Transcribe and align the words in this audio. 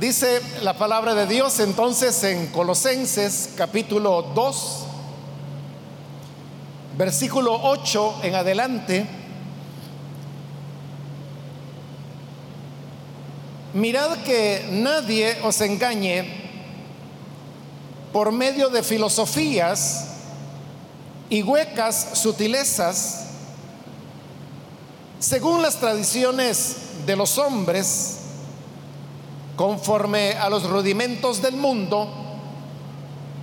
Dice 0.00 0.40
la 0.62 0.78
palabra 0.78 1.14
de 1.14 1.26
Dios 1.26 1.60
entonces 1.60 2.24
en 2.24 2.46
Colosenses 2.46 3.50
capítulo 3.54 4.22
2, 4.34 4.78
versículo 6.96 7.60
8 7.64 8.20
en 8.22 8.34
adelante. 8.34 9.06
Mirad 13.74 14.22
que 14.22 14.66
nadie 14.70 15.36
os 15.42 15.60
engañe 15.60 16.24
por 18.10 18.32
medio 18.32 18.70
de 18.70 18.82
filosofías 18.82 20.06
y 21.28 21.42
huecas 21.42 22.12
sutilezas, 22.14 23.26
según 25.18 25.60
las 25.60 25.76
tradiciones 25.76 26.76
de 27.04 27.16
los 27.16 27.36
hombres, 27.36 28.19
conforme 29.60 30.32
a 30.32 30.48
los 30.48 30.66
rudimentos 30.66 31.42
del 31.42 31.54
mundo 31.54 32.08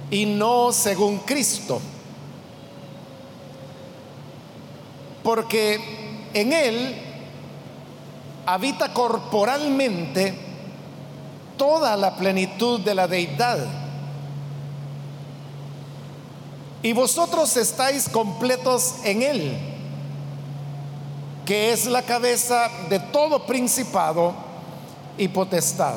y 0.10 0.26
no 0.26 0.72
según 0.72 1.20
Cristo. 1.20 1.80
Porque 5.22 5.80
en 6.34 6.54
Él 6.54 6.96
habita 8.48 8.92
corporalmente 8.96 10.34
toda 11.56 11.96
la 11.96 12.16
plenitud 12.16 12.80
de 12.80 12.96
la 12.96 13.08
deidad. 13.08 13.60
Y 16.82 16.94
vosotros 16.94 17.56
estáis 17.58 18.10
completos 18.10 18.96
en 19.04 19.22
Él, 19.22 19.58
que 21.46 21.74
es 21.74 21.86
la 21.86 22.02
cabeza 22.02 22.72
de 22.90 22.98
todo 22.98 23.46
principado 23.46 24.47
y 25.18 25.28
potestad. 25.28 25.96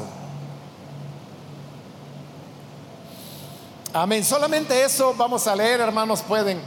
Amén. 3.93 4.25
Solamente 4.25 4.85
eso 4.85 5.15
vamos 5.17 5.47
a 5.47 5.57
leer, 5.57 5.81
hermanos. 5.81 6.23
Pueden 6.23 6.61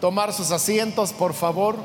tomar 0.00 0.32
sus 0.32 0.50
asientos, 0.50 1.12
por 1.12 1.34
favor. 1.34 1.76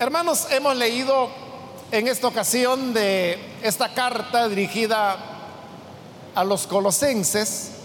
Hermanos, 0.00 0.46
hemos 0.50 0.76
leído 0.76 1.28
en 1.90 2.06
esta 2.08 2.28
ocasión 2.28 2.94
de 2.94 3.38
esta 3.62 3.92
carta 3.94 4.48
dirigida 4.48 5.16
a 6.34 6.44
los 6.44 6.66
colosenses 6.66 7.77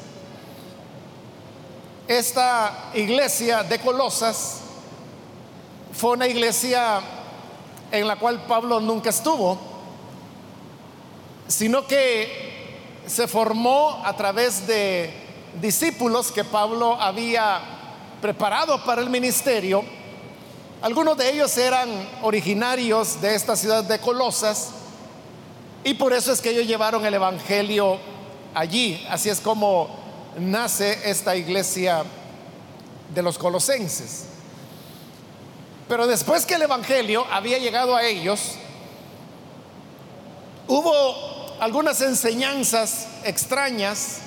esta 2.07 2.91
iglesia 2.93 3.63
de 3.63 3.79
Colosas 3.79 4.59
fue 5.93 6.11
una 6.11 6.27
iglesia 6.27 6.99
en 7.91 8.07
la 8.07 8.17
cual 8.17 8.41
Pablo 8.45 8.79
nunca 8.79 9.09
estuvo, 9.09 9.57
sino 11.47 11.85
que 11.87 12.99
se 13.05 13.27
formó 13.27 14.01
a 14.03 14.15
través 14.15 14.65
de 14.67 15.13
discípulos 15.61 16.31
que 16.31 16.43
Pablo 16.43 16.99
había 16.99 17.61
preparado 18.21 18.83
para 18.83 19.01
el 19.01 19.09
ministerio. 19.09 19.83
Algunos 20.81 21.17
de 21.17 21.31
ellos 21.31 21.57
eran 21.57 21.89
originarios 22.21 23.21
de 23.21 23.35
esta 23.35 23.55
ciudad 23.55 23.83
de 23.83 23.99
Colosas 23.99 24.71
y 25.83 25.93
por 25.93 26.11
eso 26.11 26.33
es 26.33 26.41
que 26.41 26.49
ellos 26.49 26.67
llevaron 26.67 27.05
el 27.05 27.13
Evangelio 27.13 27.97
allí. 28.53 29.05
Así 29.09 29.29
es 29.29 29.39
como 29.39 30.02
nace 30.37 31.09
esta 31.09 31.35
iglesia 31.35 32.03
de 33.13 33.21
los 33.21 33.37
colosenses. 33.37 34.25
Pero 35.87 36.07
después 36.07 36.45
que 36.45 36.55
el 36.55 36.61
Evangelio 36.63 37.25
había 37.31 37.57
llegado 37.57 37.95
a 37.95 38.03
ellos, 38.03 38.53
hubo 40.67 41.53
algunas 41.59 42.01
enseñanzas 42.01 43.07
extrañas 43.23 44.19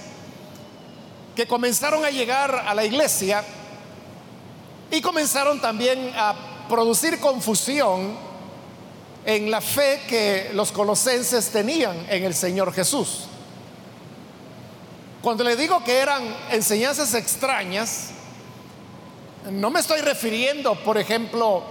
que 1.35 1.47
comenzaron 1.47 2.05
a 2.05 2.11
llegar 2.11 2.65
a 2.67 2.75
la 2.75 2.85
iglesia 2.85 3.45
y 4.91 5.01
comenzaron 5.01 5.61
también 5.61 6.13
a 6.17 6.35
producir 6.69 7.19
confusión 7.21 8.17
en 9.25 9.51
la 9.51 9.61
fe 9.61 10.03
que 10.09 10.51
los 10.55 10.71
colosenses 10.71 11.49
tenían 11.51 12.07
en 12.09 12.25
el 12.25 12.35
Señor 12.35 12.73
Jesús. 12.73 13.25
Cuando 15.23 15.43
le 15.45 15.57
digo 15.57 15.83
que 15.83 15.99
eran 15.99 16.23
enseñanzas 16.51 17.15
extrañas, 17.15 18.11
no 19.51 19.71
me 19.71 19.81
estoy 19.81 20.01
refiriendo, 20.01 20.75
por 20.75 20.99
ejemplo, 20.99 21.63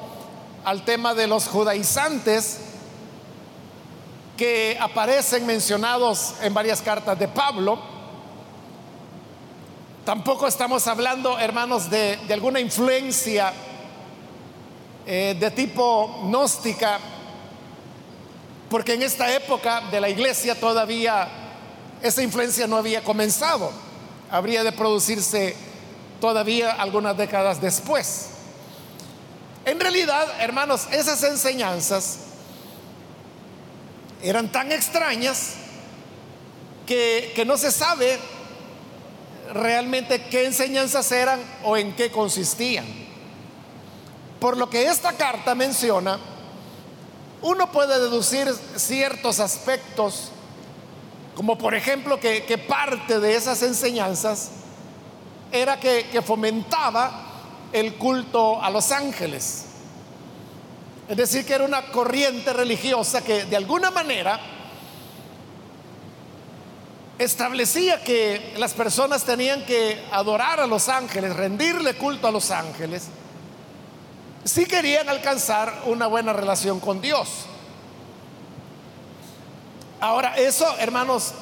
al 0.63 0.83
tema 0.83 1.13
de 1.13 1.27
los 1.27 1.47
judaizantes 1.47 2.59
que 4.35 4.77
aparecen 4.79 5.45
mencionados 5.45 6.33
en 6.41 6.53
varias 6.53 6.81
cartas 6.81 7.17
de 7.17 7.27
Pablo. 7.27 7.79
Tampoco 10.03 10.47
estamos 10.47 10.87
hablando, 10.87 11.39
hermanos, 11.39 11.89
de, 11.89 12.19
alguna 12.31 12.59
influencia 12.59 13.53
eh, 15.05 15.35
de 15.39 15.51
tipo 15.51 16.21
gnóstica, 16.23 16.99
porque 18.69 18.93
en 18.93 19.03
esta 19.03 19.33
época 19.33 19.81
de 19.91 20.01
la 20.01 20.09
iglesia 20.09 20.59
todavía 20.59 21.44
esa 22.05 22.21
influencia 22.21 22.67
no 22.67 22.77
había 22.77 23.03
comenzado, 23.03 23.71
habría 24.29 24.63
de 24.63 24.71
producirse 24.71 25.55
todavía 26.21 26.71
algunas 26.71 27.17
décadas 27.17 27.59
después. 27.59 28.27
En 29.65 29.79
realidad, 29.79 30.27
hermanos, 30.39 30.87
esas 30.91 31.23
enseñanzas 31.23 32.17
eran 34.21 34.51
tan 34.51 34.71
extrañas 34.71 35.53
que, 36.85 37.43
no 37.47 37.57
se 37.57 37.71
sabe 37.71 38.19
realmente 39.51 40.25
qué 40.29 40.45
enseñanzas 40.45 41.11
eran 41.11 41.39
o 41.63 41.75
en 41.75 41.95
qué 41.95 42.11
consistían. 42.11 42.85
Por 44.39 44.57
lo 44.57 44.69
que 44.69 44.85
esta 44.85 45.13
carta 45.13 45.55
menciona, 45.55 46.19
uno 47.41 47.71
puede 47.71 47.99
deducir 47.99 48.47
ciertos 48.75 49.39
aspectos 49.39 50.31
como 51.35 51.57
por 51.57 51.75
ejemplo 51.75 52.19
que, 52.19 52.57
parte 52.67 53.19
de 53.19 53.35
esas 53.35 53.61
enseñanzas 53.61 54.51
era 55.51 55.79
que, 55.79 56.21
fomentaba 56.25 57.23
el 57.71 57.95
culto 57.95 58.61
a 58.61 58.69
los 58.69 58.91
ángeles. 58.91 59.65
Es 61.09 61.17
decir, 61.17 61.45
que 61.45 61.53
era 61.53 61.65
una 61.65 61.91
corriente 61.91 62.51
religiosa 62.53 63.23
que 63.23 63.45
de 63.45 63.55
alguna 63.57 63.91
manera 63.91 64.39
establecía 67.19 68.01
que 68.01 68.53
las 68.57 68.73
personas 68.73 69.23
tenían 69.23 69.65
que 69.65 70.03
adorar 70.11 70.61
a 70.61 70.67
los 70.67 70.89
ángeles, 70.89 71.35
rendirle 71.35 71.95
culto 71.95 72.27
a 72.27 72.31
los 72.31 72.49
ángeles, 72.49 73.03
si 74.45 74.65
querían 74.65 75.09
alcanzar 75.09 75.83
una 75.85 76.07
buena 76.07 76.33
relación 76.33 76.79
con 76.79 77.01
Dios. 77.01 77.47
Ahora, 79.99 80.35
eso, 80.37 80.67
hermanos, 80.79 81.33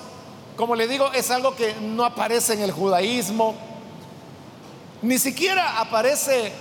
como 0.55 0.75
le 0.75 0.87
digo, 0.87 1.11
es 1.13 1.31
algo 1.31 1.55
que 1.55 1.73
no 1.81 2.05
aparece 2.05 2.53
en 2.53 2.61
el 2.61 2.71
judaísmo, 2.71 3.55
ni 5.01 5.17
siquiera 5.17 5.79
aparece 5.79 6.51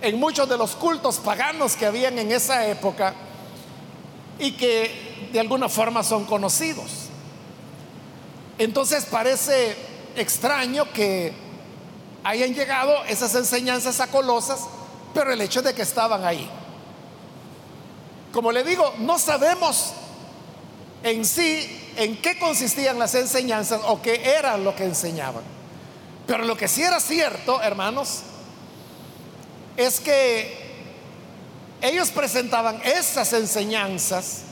en 0.00 0.18
muchos 0.18 0.48
de 0.48 0.56
los 0.56 0.74
cultos 0.74 1.18
paganos 1.18 1.76
que 1.76 1.86
habían 1.86 2.18
en 2.18 2.32
esa 2.32 2.66
época 2.66 3.14
y 4.38 4.52
que 4.52 5.28
de 5.32 5.40
alguna 5.40 5.68
forma 5.68 6.02
son 6.02 6.24
conocidos. 6.24 7.08
Entonces 8.58 9.04
parece 9.04 9.76
extraño 10.16 10.90
que 10.92 11.32
hayan 12.24 12.54
llegado 12.54 13.04
esas 13.04 13.34
enseñanzas 13.34 14.00
a 14.00 14.08
Colosas, 14.08 14.60
pero 15.14 15.32
el 15.32 15.40
hecho 15.40 15.62
de 15.62 15.74
que 15.74 15.82
estaban 15.82 16.24
ahí. 16.24 16.48
Como 18.32 18.52
le 18.52 18.64
digo, 18.64 18.94
no 18.98 19.18
sabemos 19.18 19.92
en 21.02 21.24
sí 21.24 21.92
en 21.96 22.16
qué 22.16 22.38
consistían 22.38 22.98
las 22.98 23.14
enseñanzas 23.14 23.80
o 23.86 24.00
qué 24.00 24.36
era 24.38 24.56
lo 24.56 24.74
que 24.74 24.84
enseñaban. 24.84 25.42
Pero 26.26 26.44
lo 26.44 26.56
que 26.56 26.68
sí 26.68 26.82
era 26.82 27.00
cierto, 27.00 27.60
hermanos, 27.62 28.20
es 29.76 30.00
que 30.00 30.68
ellos 31.80 32.10
presentaban 32.10 32.80
esas 32.84 33.32
enseñanzas 33.32 34.42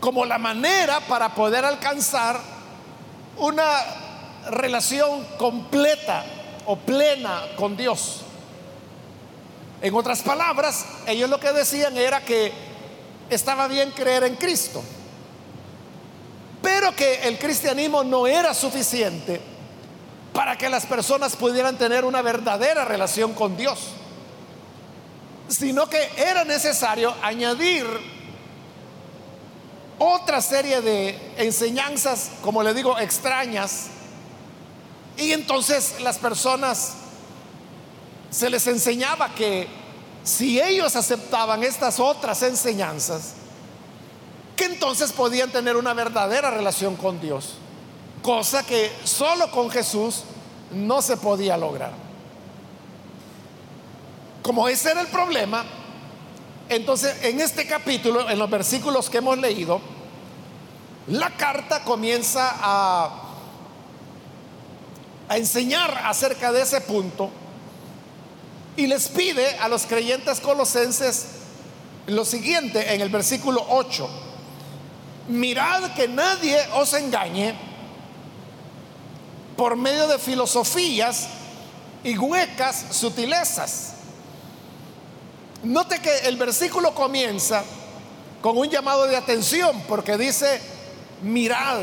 como 0.00 0.24
la 0.24 0.38
manera 0.38 1.00
para 1.00 1.34
poder 1.34 1.64
alcanzar 1.64 2.40
una 3.38 3.82
relación 4.50 5.24
completa 5.38 6.24
o 6.66 6.76
plena 6.76 7.42
con 7.56 7.76
Dios. 7.76 8.22
En 9.82 9.94
otras 9.94 10.22
palabras, 10.22 10.84
ellos 11.06 11.28
lo 11.28 11.38
que 11.38 11.52
decían 11.52 11.96
era 11.96 12.24
que 12.24 12.52
estaba 13.30 13.68
bien 13.68 13.90
creer 13.90 14.24
en 14.24 14.36
Cristo 14.36 14.82
pero 16.66 16.96
que 16.96 17.28
el 17.28 17.38
cristianismo 17.38 18.02
no 18.02 18.26
era 18.26 18.52
suficiente 18.52 19.40
para 20.32 20.58
que 20.58 20.68
las 20.68 20.84
personas 20.84 21.36
pudieran 21.36 21.78
tener 21.78 22.04
una 22.04 22.22
verdadera 22.22 22.84
relación 22.84 23.34
con 23.34 23.56
Dios. 23.56 23.78
sino 25.46 25.88
que 25.88 26.10
era 26.16 26.44
necesario 26.44 27.14
añadir 27.22 27.86
otra 29.96 30.40
serie 30.40 30.80
de 30.80 31.16
enseñanzas, 31.36 32.32
como 32.42 32.64
le 32.64 32.74
digo, 32.74 32.98
extrañas, 32.98 33.84
y 35.16 35.30
entonces 35.30 36.00
las 36.00 36.18
personas 36.18 36.94
se 38.28 38.50
les 38.50 38.66
enseñaba 38.66 39.32
que 39.36 39.68
si 40.24 40.60
ellos 40.60 40.96
aceptaban 40.96 41.62
estas 41.62 42.00
otras 42.00 42.42
enseñanzas, 42.42 43.34
que 44.56 44.64
entonces 44.64 45.12
podían 45.12 45.50
tener 45.50 45.76
una 45.76 45.92
verdadera 45.92 46.50
relación 46.50 46.96
con 46.96 47.20
Dios, 47.20 47.54
cosa 48.22 48.64
que 48.64 48.90
solo 49.04 49.50
con 49.50 49.70
Jesús 49.70 50.24
no 50.72 51.02
se 51.02 51.16
podía 51.16 51.56
lograr. 51.56 51.92
Como 54.42 54.68
ese 54.68 54.92
era 54.92 55.02
el 55.02 55.08
problema, 55.08 55.64
entonces 56.68 57.22
en 57.22 57.40
este 57.40 57.66
capítulo, 57.66 58.28
en 58.28 58.38
los 58.38 58.50
versículos 58.50 59.10
que 59.10 59.18
hemos 59.18 59.38
leído, 59.38 59.80
la 61.08 61.30
carta 61.36 61.84
comienza 61.84 62.52
a, 62.58 63.22
enseñar 65.28 66.02
acerca 66.04 66.52
de 66.52 66.62
ese 66.62 66.80
punto 66.80 67.30
y 68.76 68.86
les 68.86 69.08
pide 69.08 69.56
a 69.58 69.66
los 69.66 69.84
creyentes 69.84 70.38
colosenses 70.38 71.26
lo 72.06 72.24
siguiente 72.24 72.94
en 72.94 73.00
el 73.00 73.08
versículo 73.08 73.66
8. 73.68 74.25
Mirad 75.28 75.94
que 75.94 76.06
nadie 76.06 76.58
os 76.74 76.92
engañe 76.94 77.54
por 79.56 79.76
medio 79.76 80.06
de 80.06 80.18
filosofías 80.18 81.28
y 82.04 82.16
huecas 82.16 82.84
sutilezas. 82.90 83.94
Note 85.64 85.98
que 86.00 86.18
el 86.28 86.36
versículo 86.36 86.94
comienza 86.94 87.64
con 88.40 88.56
un 88.56 88.68
llamado 88.68 89.06
de 89.06 89.16
atención 89.16 89.82
porque 89.88 90.16
dice, 90.16 90.60
mirad. 91.22 91.80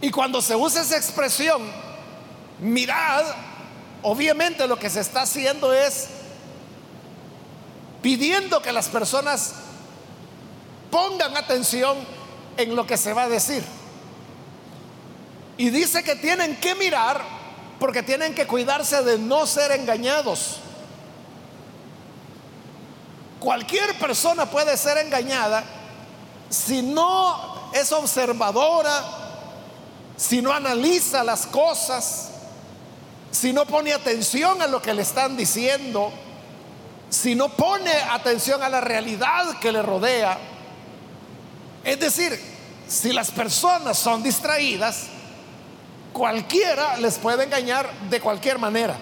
Y 0.00 0.10
cuando 0.10 0.40
se 0.40 0.56
usa 0.56 0.80
esa 0.80 0.96
expresión, 0.96 1.60
mirad, 2.60 3.24
obviamente 4.02 4.66
lo 4.66 4.78
que 4.78 4.88
se 4.88 5.00
está 5.00 5.22
haciendo 5.22 5.74
es 5.74 6.08
pidiendo 8.00 8.62
que 8.62 8.72
las 8.72 8.88
personas 8.88 9.52
pongan 10.90 11.36
atención 11.36 11.96
en 12.56 12.74
lo 12.76 12.86
que 12.86 12.96
se 12.96 13.12
va 13.12 13.22
a 13.22 13.28
decir. 13.28 13.64
Y 15.56 15.70
dice 15.70 16.02
que 16.02 16.16
tienen 16.16 16.56
que 16.56 16.74
mirar 16.74 17.20
porque 17.78 18.02
tienen 18.02 18.34
que 18.34 18.46
cuidarse 18.46 19.02
de 19.02 19.18
no 19.18 19.46
ser 19.46 19.72
engañados. 19.72 20.56
Cualquier 23.38 23.98
persona 23.98 24.46
puede 24.46 24.76
ser 24.76 24.98
engañada 24.98 25.64
si 26.50 26.82
no 26.82 27.70
es 27.72 27.90
observadora, 27.92 29.02
si 30.16 30.42
no 30.42 30.52
analiza 30.52 31.24
las 31.24 31.46
cosas, 31.46 32.30
si 33.30 33.52
no 33.52 33.64
pone 33.64 33.92
atención 33.92 34.60
a 34.60 34.66
lo 34.66 34.82
que 34.82 34.92
le 34.92 35.02
están 35.02 35.36
diciendo, 35.36 36.12
si 37.08 37.34
no 37.34 37.48
pone 37.48 37.92
atención 37.92 38.62
a 38.62 38.68
la 38.68 38.80
realidad 38.80 39.58
que 39.60 39.72
le 39.72 39.80
rodea. 39.80 40.38
Es 41.84 41.98
decir, 41.98 42.38
si 42.88 43.12
las 43.12 43.30
personas 43.30 43.98
son 43.98 44.22
distraídas, 44.22 45.06
cualquiera 46.12 46.96
les 46.98 47.18
puede 47.18 47.44
engañar 47.44 47.90
de 48.10 48.20
cualquier 48.20 48.58
manera. 48.58 48.96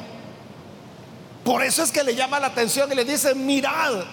Por 1.44 1.62
eso 1.62 1.82
es 1.82 1.90
que 1.90 2.04
le 2.04 2.14
llama 2.14 2.38
la 2.38 2.48
atención 2.48 2.92
y 2.92 2.94
le 2.94 3.04
dice, 3.04 3.34
mirad, 3.34 4.04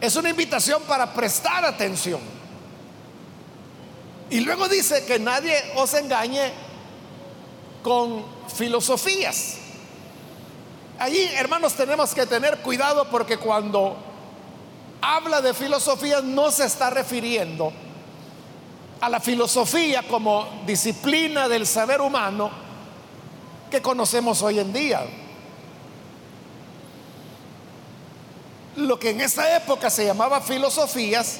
es 0.00 0.16
una 0.16 0.30
invitación 0.30 0.82
para 0.82 1.12
prestar 1.12 1.64
atención. 1.64 2.20
Y 4.30 4.40
luego 4.40 4.66
dice 4.66 5.04
que 5.04 5.18
nadie 5.18 5.54
os 5.76 5.92
engañe 5.92 6.50
con 7.82 8.24
filosofías. 8.56 9.58
Allí, 10.98 11.22
hermanos, 11.34 11.74
tenemos 11.74 12.14
que 12.14 12.24
tener 12.26 12.58
cuidado 12.58 13.10
porque 13.10 13.36
cuando 13.36 13.96
habla 15.02 15.42
de 15.42 15.52
filosofía 15.52 16.22
no 16.22 16.50
se 16.50 16.64
está 16.64 16.88
refiriendo 16.88 17.72
a 19.00 19.08
la 19.10 19.20
filosofía 19.20 20.02
como 20.08 20.62
disciplina 20.64 21.48
del 21.48 21.66
saber 21.66 22.00
humano 22.00 22.50
que 23.70 23.82
conocemos 23.82 24.40
hoy 24.42 24.60
en 24.60 24.72
día. 24.72 25.04
lo 28.76 28.98
que 28.98 29.10
en 29.10 29.20
esa 29.20 29.56
época 29.56 29.90
se 29.90 30.06
llamaba 30.06 30.40
filosofías, 30.40 31.38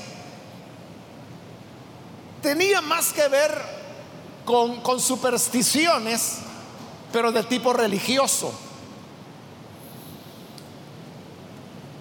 tenía 2.41 2.81
más 2.81 3.12
que 3.12 3.26
ver 3.29 3.62
con, 4.44 4.81
con 4.81 5.00
supersticiones, 5.00 6.38
pero 7.12 7.32
de 7.32 7.43
tipo 7.44 7.73
religioso. 7.73 8.53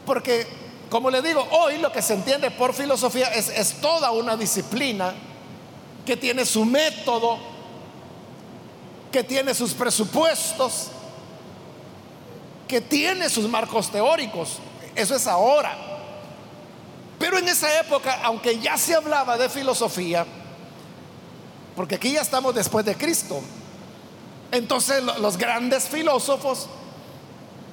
Porque, 0.05 0.47
como 0.91 1.09
le 1.09 1.21
digo, 1.21 1.47
hoy 1.51 1.77
lo 1.77 1.89
que 1.89 2.01
se 2.01 2.15
entiende 2.15 2.51
por 2.51 2.73
filosofía 2.73 3.27
es, 3.29 3.47
es 3.47 3.75
toda 3.75 4.11
una 4.11 4.35
disciplina 4.35 5.13
que 6.05 6.17
tiene 6.17 6.45
su 6.45 6.65
método, 6.65 7.37
que 9.09 9.23
tiene 9.23 9.53
sus 9.53 9.73
presupuestos, 9.73 10.89
que 12.67 12.81
tiene 12.81 13.29
sus 13.29 13.47
marcos 13.47 13.89
teóricos. 13.89 14.57
Eso 14.93 15.15
es 15.15 15.27
ahora. 15.27 15.77
Pero 17.17 17.37
en 17.37 17.47
esa 17.47 17.79
época, 17.79 18.19
aunque 18.23 18.59
ya 18.59 18.77
se 18.77 18.93
hablaba 18.93 19.37
de 19.37 19.47
filosofía, 19.47 20.25
porque 21.73 21.95
aquí 21.95 22.11
ya 22.11 22.21
estamos 22.21 22.53
después 22.53 22.83
de 22.83 22.97
Cristo, 22.97 23.39
entonces 24.51 25.01
los 25.01 25.37
grandes 25.37 25.85
filósofos, 25.85 26.67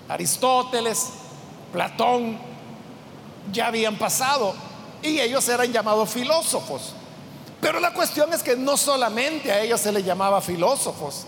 Aristóteles, 0.09 1.09
Platón, 1.73 2.48
ya 3.53 3.69
habían 3.69 3.97
pasado 3.97 4.55
y 5.03 5.21
ellos 5.21 5.49
eran 5.49 5.73
llamados 5.73 6.11
filósofos. 6.11 6.95
Pero 7.61 7.81
la 7.81 7.93
cuestión 7.93 8.33
es 8.33 8.43
que 8.43 8.57
no 8.57 8.77
solamente 8.77 9.51
a 9.51 9.61
ellos 9.61 9.81
se 9.81 9.93
les 9.93 10.05
llamaba 10.05 10.41
filósofos, 10.41 11.25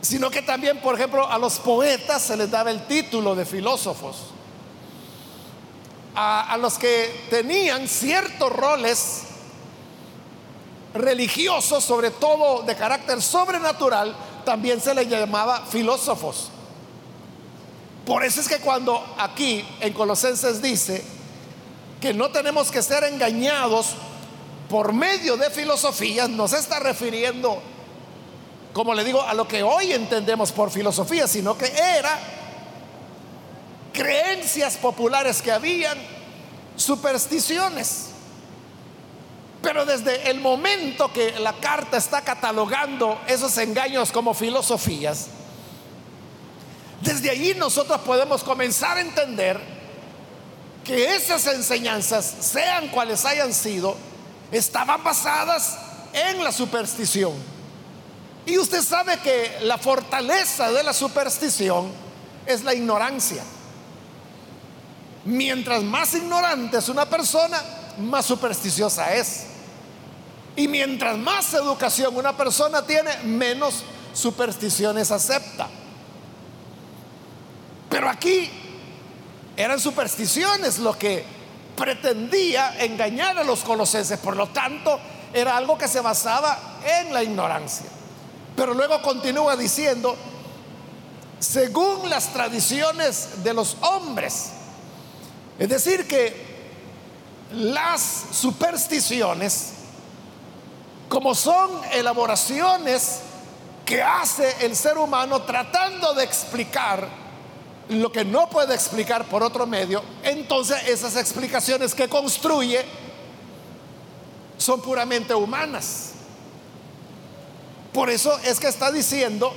sino 0.00 0.30
que 0.30 0.42
también, 0.42 0.80
por 0.80 0.94
ejemplo, 0.94 1.28
a 1.28 1.38
los 1.38 1.58
poetas 1.58 2.22
se 2.22 2.36
les 2.36 2.50
daba 2.50 2.70
el 2.70 2.86
título 2.86 3.34
de 3.34 3.44
filósofos 3.44 4.16
a, 6.14 6.56
los 6.58 6.78
que 6.78 7.26
tenían 7.30 7.88
ciertos 7.88 8.52
roles 8.52 9.22
religiosos, 10.94 11.84
sobre 11.84 12.10
todo 12.10 12.62
de 12.62 12.76
carácter 12.76 13.22
sobrenatural, 13.22 14.14
también 14.44 14.80
se 14.80 14.94
les 14.94 15.08
llamaba 15.08 15.64
filósofos. 15.66 16.50
Por 18.04 18.24
eso 18.24 18.40
es 18.40 18.48
que 18.48 18.58
cuando 18.58 19.02
aquí 19.18 19.64
en 19.80 19.92
Colosenses 19.92 20.60
dice 20.60 21.04
que 22.02 22.12
no 22.12 22.30
tenemos 22.32 22.72
que 22.72 22.82
ser 22.82 23.04
engañados 23.04 23.94
por 24.68 24.92
medio 24.92 25.36
de 25.36 25.50
filosofías, 25.50 26.28
nos 26.28 26.52
está 26.52 26.80
refiriendo, 26.80 27.62
como 28.72 28.92
le 28.92 29.04
digo, 29.04 29.22
a 29.22 29.32
lo 29.34 29.46
que 29.46 29.62
hoy 29.62 29.92
entendemos 29.92 30.50
por 30.50 30.72
filosofía, 30.72 31.28
sino 31.28 31.56
que 31.56 31.66
era 31.66 32.18
creencias 33.92 34.76
populares 34.78 35.40
que 35.40 35.52
habían, 35.52 35.96
supersticiones. 36.74 38.08
Pero 39.62 39.86
desde 39.86 40.28
el 40.28 40.40
momento 40.40 41.12
que 41.12 41.38
la 41.38 41.52
carta 41.52 41.98
está 41.98 42.22
catalogando 42.22 43.20
esos 43.28 43.56
engaños 43.58 44.10
como 44.10 44.34
filosofías, 44.34 45.28
desde 47.00 47.30
allí 47.30 47.54
nosotros 47.54 48.00
podemos 48.00 48.42
comenzar 48.42 48.96
a 48.96 49.02
entender 49.02 49.81
que 50.84 51.14
esas 51.14 51.46
enseñanzas, 51.46 52.34
sean 52.40 52.88
cuales 52.88 53.24
hayan 53.24 53.52
sido, 53.52 53.96
estaban 54.50 55.02
basadas 55.02 55.78
en 56.12 56.42
la 56.42 56.52
superstición. 56.52 57.32
Y 58.44 58.58
usted 58.58 58.82
sabe 58.82 59.18
que 59.18 59.58
la 59.62 59.78
fortaleza 59.78 60.70
de 60.72 60.82
la 60.82 60.92
superstición 60.92 61.92
es 62.44 62.64
la 62.64 62.74
ignorancia. 62.74 63.42
Mientras 65.24 65.82
más 65.84 66.14
ignorante 66.14 66.78
es 66.78 66.88
una 66.88 67.06
persona, 67.06 67.62
más 67.98 68.26
supersticiosa 68.26 69.14
es. 69.14 69.44
Y 70.56 70.66
mientras 70.66 71.16
más 71.16 71.54
educación 71.54 72.16
una 72.16 72.36
persona 72.36 72.84
tiene, 72.84 73.16
menos 73.22 73.84
supersticiones 74.12 75.10
acepta. 75.10 75.68
Pero 77.88 78.08
aquí 78.08 78.50
eran 79.56 79.78
supersticiones 79.78 80.78
lo 80.78 80.98
que 80.98 81.24
pretendía 81.76 82.82
engañar 82.82 83.38
a 83.38 83.44
los 83.44 83.60
colosenses. 83.60 84.18
Por 84.18 84.36
lo 84.36 84.48
tanto, 84.48 84.98
era 85.32 85.56
algo 85.56 85.76
que 85.78 85.88
se 85.88 86.00
basaba 86.00 86.78
en 86.84 87.12
la 87.12 87.22
ignorancia. 87.22 87.86
Pero 88.56 88.74
luego 88.74 89.00
continúa 89.02 89.56
diciendo, 89.56 90.16
según 91.38 92.08
las 92.08 92.32
tradiciones 92.32 93.42
de 93.42 93.54
los 93.54 93.76
hombres. 93.80 94.50
Es 95.58 95.68
decir, 95.68 96.06
que 96.06 96.52
las 97.52 98.24
supersticiones, 98.32 99.72
como 101.08 101.34
son 101.34 101.70
elaboraciones 101.92 103.20
que 103.84 104.02
hace 104.02 104.64
el 104.64 104.76
ser 104.76 104.96
humano 104.96 105.42
tratando 105.42 106.14
de 106.14 106.24
explicar 106.24 107.21
lo 107.92 108.12
que 108.12 108.24
no 108.24 108.48
puede 108.48 108.74
explicar 108.74 109.26
por 109.26 109.42
otro 109.42 109.66
medio, 109.66 110.02
entonces 110.22 110.76
esas 110.88 111.16
explicaciones 111.16 111.94
que 111.94 112.08
construye 112.08 112.84
son 114.56 114.80
puramente 114.80 115.34
humanas. 115.34 116.12
Por 117.92 118.08
eso 118.08 118.38
es 118.44 118.58
que 118.58 118.68
está 118.68 118.90
diciendo 118.90 119.52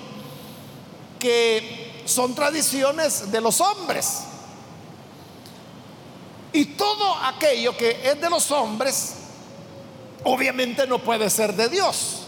que 1.19 2.03
son 2.05 2.35
tradiciones 2.35 3.31
de 3.31 3.41
los 3.41 3.61
hombres. 3.61 4.21
Y 6.51 6.65
todo 6.65 7.15
aquello 7.23 7.75
que 7.75 7.99
es 8.03 8.19
de 8.19 8.29
los 8.29 8.49
hombres, 8.51 9.13
obviamente 10.23 10.87
no 10.87 10.99
puede 10.99 11.29
ser 11.29 11.53
de 11.53 11.69
Dios. 11.69 12.21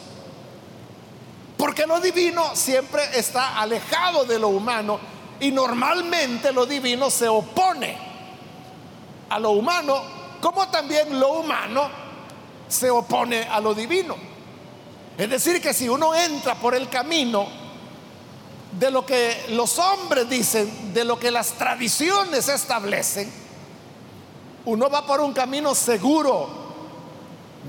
Porque 1.57 1.87
lo 1.87 1.99
divino 1.99 2.55
siempre 2.55 3.01
está 3.13 3.57
alejado 3.59 4.25
de 4.25 4.37
lo 4.37 4.49
humano 4.49 4.99
y 5.39 5.51
normalmente 5.51 6.51
lo 6.51 6.65
divino 6.65 7.09
se 7.09 7.27
opone 7.27 7.97
a 9.29 9.39
lo 9.39 9.51
humano, 9.51 10.01
como 10.41 10.67
también 10.69 11.19
lo 11.19 11.39
humano 11.39 11.89
se 12.67 12.89
opone 12.89 13.43
a 13.43 13.59
lo 13.59 13.73
divino. 13.73 14.15
Es 15.17 15.29
decir, 15.29 15.61
que 15.61 15.73
si 15.73 15.89
uno 15.89 16.13
entra 16.13 16.55
por 16.55 16.75
el 16.75 16.89
camino 16.89 17.47
de 18.79 18.91
lo 18.91 19.05
que 19.05 19.45
los 19.49 19.79
hombres 19.79 20.29
dicen, 20.29 20.93
de 20.93 21.03
lo 21.03 21.17
que 21.19 21.31
las 21.31 21.53
tradiciones 21.53 22.47
establecen, 22.49 23.31
uno 24.65 24.89
va 24.89 25.05
por 25.05 25.21
un 25.21 25.33
camino 25.33 25.73
seguro 25.73 26.49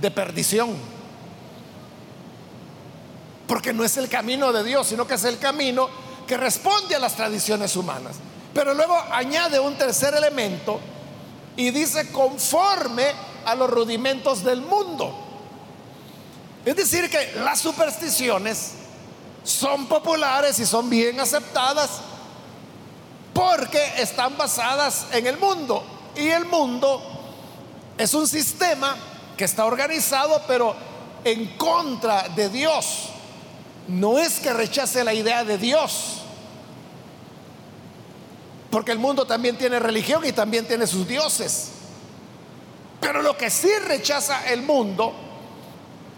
de 0.01 0.11
perdición. 0.11 0.75
Porque 3.47 3.73
no 3.73 3.83
es 3.85 3.97
el 3.97 4.09
camino 4.09 4.53
de 4.53 4.63
Dios, 4.63 4.89
sino 4.89 5.07
que 5.07 5.15
es 5.15 5.25
el 5.25 5.39
camino 5.39 5.89
que 6.29 6.37
responde 6.37 6.95
a 6.95 6.99
las 7.01 7.17
tradiciones 7.17 7.75
humanas. 7.75 8.17
Pero 8.55 8.75
luego 8.75 8.97
añade 9.11 9.59
un 9.59 9.77
tercer 9.77 10.15
elemento 10.15 10.79
y 11.57 11.71
dice 11.71 12.13
conforme 12.13 13.11
a 13.45 13.55
los 13.55 13.69
rudimentos 13.69 14.45
del 14.45 14.61
mundo. 14.61 15.13
Es 16.65 16.77
decir, 16.77 17.11
que 17.11 17.33
las 17.43 17.59
supersticiones 17.61 18.73
son 19.43 19.87
populares 19.87 20.59
y 20.59 20.67
son 20.67 20.91
bien 20.91 21.19
aceptadas 21.19 21.89
porque 23.33 23.83
están 23.97 24.37
basadas 24.37 25.07
en 25.13 25.27
el 25.27 25.39
mundo. 25.39 25.83
Y 26.15 26.29
el 26.29 26.45
mundo 26.45 27.01
es 27.97 28.13
un 28.13 28.29
sistema 28.29 28.97
que 29.37 29.45
está 29.45 29.65
organizado 29.65 30.43
pero 30.47 30.75
en 31.25 31.57
contra 31.57 32.29
de 32.29 32.49
Dios. 32.51 33.09
No 33.89 34.19
es 34.19 34.39
que 34.39 34.53
rechace 34.53 35.03
la 35.03 35.15
idea 35.15 35.45
de 35.45 35.57
Dios, 35.57 36.19
porque 38.71 38.93
el 38.93 38.99
mundo 38.99 39.27
también 39.27 39.57
tiene 39.57 39.79
religión 39.79 40.25
y 40.27 40.33
también 40.33 40.67
tiene 40.67 40.87
sus 40.87 41.09
dioses. 41.09 41.71
Pero 43.01 43.23
lo 43.23 43.37
que 43.37 43.49
sí 43.49 43.71
rechaza 43.87 44.47
el 44.51 44.63
mundo 44.63 45.15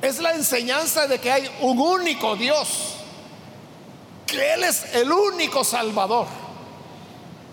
es 0.03 0.19
la 0.19 0.33
enseñanza 0.33 1.07
de 1.07 1.21
que 1.21 1.31
hay 1.31 1.51
un 1.61 1.79
único 1.79 2.35
Dios, 2.35 2.97
que 4.27 4.55
Él 4.55 4.65
es 4.65 4.95
el 4.95 5.13
único 5.13 5.63
Salvador 5.63 6.27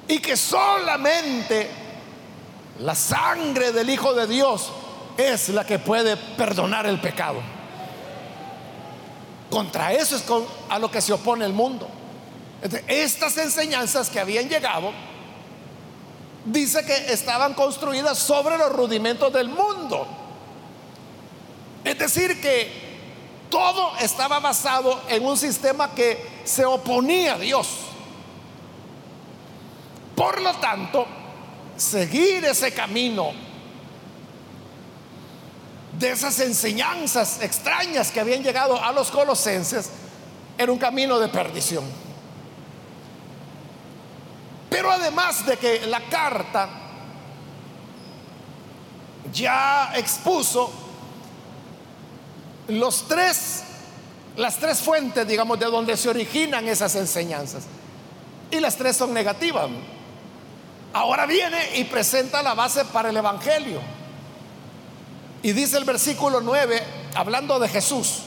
y 0.07 0.19
que 0.19 0.35
solamente 0.35 1.69
la 2.79 2.95
sangre 2.95 3.71
del 3.71 3.89
Hijo 3.89 4.13
de 4.13 4.25
Dios 4.25 4.71
es 5.17 5.49
la 5.49 5.65
que 5.65 5.77
puede 5.77 6.15
perdonar 6.15 6.87
el 6.87 6.99
pecado. 6.99 7.56
Contra 9.49 9.93
eso 9.93 10.15
es 10.15 10.23
a 10.69 10.79
lo 10.79 10.91
que 10.91 11.01
se 11.01 11.13
opone 11.13 11.45
el 11.45 11.53
mundo. 11.53 11.87
Estas 12.87 13.37
enseñanzas 13.37 14.09
que 14.09 14.19
habían 14.19 14.49
llegado, 14.49 14.91
dice 16.45 16.85
que 16.85 17.13
estaban 17.13 17.53
construidas 17.53 18.17
sobre 18.17 18.57
los 18.57 18.71
rudimentos 18.71 19.31
del 19.31 19.49
mundo. 19.49 20.07
Es 21.83 21.97
decir, 21.97 22.41
que 22.41 22.87
todo 23.49 23.95
estaba 23.97 24.39
basado 24.39 25.01
en 25.07 25.25
un 25.25 25.37
sistema 25.37 25.93
que 25.93 26.41
se 26.43 26.65
oponía 26.65 27.35
a 27.35 27.39
Dios. 27.39 27.67
Por 30.15 30.41
lo 30.41 30.53
tanto, 30.55 31.05
seguir 31.77 32.43
ese 32.43 32.73
camino 32.73 33.46
de 35.99 36.11
esas 36.11 36.39
enseñanzas 36.39 37.41
extrañas 37.41 38.11
que 38.11 38.19
habían 38.19 38.43
llegado 38.43 38.81
a 38.81 38.91
los 38.91 39.09
colosenses 39.09 39.89
era 40.57 40.71
un 40.71 40.77
camino 40.77 41.19
de 41.19 41.27
perdición. 41.27 41.83
Pero 44.69 44.91
además 44.91 45.45
de 45.45 45.57
que 45.57 45.85
la 45.87 46.01
carta 46.01 46.69
ya 49.33 49.91
expuso 49.95 50.71
los 52.67 53.07
tres, 53.07 53.63
las 54.35 54.57
tres 54.57 54.79
fuentes, 54.79 55.27
digamos, 55.27 55.59
de 55.59 55.65
donde 55.65 55.97
se 55.97 56.09
originan 56.09 56.67
esas 56.67 56.95
enseñanzas. 56.95 57.63
Y 58.51 58.59
las 58.59 58.75
tres 58.75 58.95
son 58.95 59.13
negativas. 59.13 59.67
Ahora 60.93 61.25
viene 61.25 61.77
y 61.77 61.85
presenta 61.85 62.41
la 62.43 62.53
base 62.53 62.85
para 62.85 63.09
el 63.09 63.17
Evangelio. 63.17 63.96
Y 65.43 65.51
dice 65.53 65.77
el 65.77 65.85
versículo 65.85 66.41
9, 66.41 66.83
hablando 67.15 67.59
de 67.59 67.69
Jesús, 67.69 68.23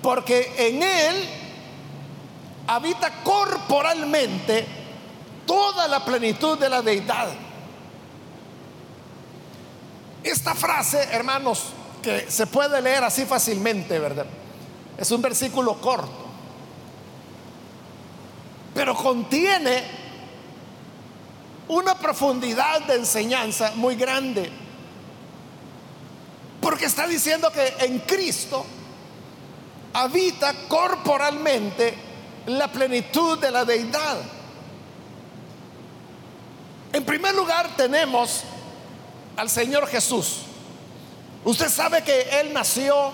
porque 0.00 0.54
en 0.56 0.82
Él 0.82 1.28
habita 2.66 3.22
corporalmente 3.22 4.66
toda 5.46 5.88
la 5.88 6.04
plenitud 6.04 6.58
de 6.58 6.68
la 6.68 6.82
deidad. 6.82 7.28
Esta 10.22 10.54
frase, 10.54 11.02
hermanos, 11.10 11.64
que 12.00 12.30
se 12.30 12.46
puede 12.46 12.80
leer 12.80 13.04
así 13.04 13.24
fácilmente, 13.24 13.98
¿verdad? 13.98 14.26
Es 14.96 15.10
un 15.10 15.20
versículo 15.20 15.80
corto, 15.80 16.26
pero 18.74 18.94
contiene 18.94 19.82
una 21.68 21.94
profundidad 21.96 22.82
de 22.82 22.96
enseñanza 22.96 23.72
muy 23.76 23.96
grande. 23.96 24.61
Porque 26.62 26.84
está 26.84 27.08
diciendo 27.08 27.50
que 27.50 27.74
en 27.80 27.98
Cristo 27.98 28.64
habita 29.92 30.54
corporalmente 30.68 31.92
la 32.46 32.70
plenitud 32.70 33.36
de 33.40 33.50
la 33.50 33.64
deidad. 33.64 34.18
En 36.92 37.04
primer 37.04 37.34
lugar 37.34 37.76
tenemos 37.76 38.44
al 39.36 39.50
Señor 39.50 39.88
Jesús. 39.88 40.42
Usted 41.44 41.68
sabe 41.68 42.04
que 42.04 42.28
Él 42.40 42.52
nació 42.52 43.10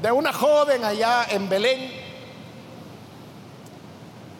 de 0.00 0.10
una 0.10 0.32
joven 0.32 0.82
allá 0.82 1.26
en 1.28 1.50
Belén. 1.50 1.92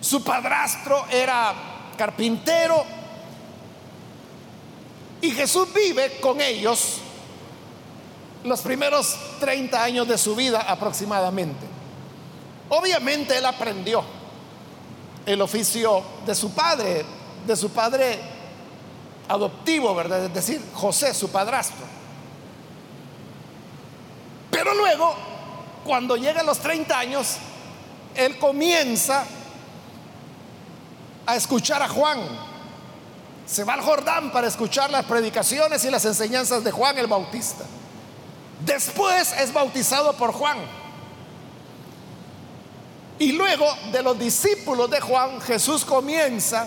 Su 0.01 0.25
padrastro 0.25 1.05
era 1.11 1.53
carpintero 1.99 2.87
y 5.21 5.31
Jesús 5.33 5.69
vive 5.75 6.19
con 6.23 6.41
ellos 6.41 7.01
los 8.45 8.61
primeros 8.61 9.17
30 9.41 9.83
años 9.83 10.09
de 10.09 10.17
su 10.17 10.35
vida 10.35 10.61
aproximadamente. 10.61 11.67
Obviamente 12.69 13.37
él 13.37 13.45
aprendió 13.45 14.03
el 15.27 15.41
oficio 15.43 16.03
de 16.25 16.35
su 16.35 16.53
padre, 16.53 17.05
de 17.47 17.57
su 17.57 17.71
padre 17.71 18.19
adoptivo, 19.29 19.95
¿verdad? 19.95 20.25
Es 20.25 20.35
decir, 20.35 20.63
José, 20.75 21.13
su 21.15 21.31
padrastro. 21.31 21.85
Pero 24.51 24.75
luego, 24.75 25.15
cuando 25.85 26.17
llega 26.17 26.41
a 26.41 26.45
los 26.45 26.59
30 26.59 26.99
años, 26.99 27.37
él 28.15 28.39
comienza 28.39 29.25
a 31.27 31.37
escuchar 31.37 31.83
a 31.83 31.89
Juan. 31.89 32.21
Se 33.47 33.65
va 33.65 33.75
al 33.75 33.81
Jordán 33.81 34.33
para 34.33 34.49
escuchar 34.49 34.91
las 34.91 35.05
predicaciones 35.05 35.85
y 35.85 35.91
las 35.91 36.05
enseñanzas 36.05 36.63
de 36.65 36.71
Juan 36.71 36.99
el 36.99 37.07
Bautista. 37.07 37.65
Después 38.64 39.33
es 39.38 39.52
bautizado 39.52 40.12
por 40.14 40.33
Juan. 40.33 40.59
Y 43.19 43.33
luego 43.33 43.67
de 43.93 44.02
los 44.02 44.19
discípulos 44.19 44.90
de 44.90 45.00
Juan, 45.00 45.40
Jesús 45.43 45.85
comienza 45.85 46.67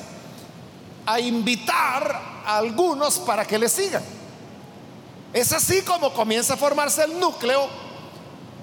a 1.06 1.20
invitar 1.20 2.44
algunos 2.46 3.20
para 3.20 3.46
que 3.46 3.58
le 3.58 3.70
sigan. 3.70 4.04
Es 5.34 5.52
así 5.52 5.82
como 5.82 6.14
comienza 6.14 6.54
a 6.54 6.58
formarse 6.58 7.04
el 7.04 7.20
núcleo 7.20 7.68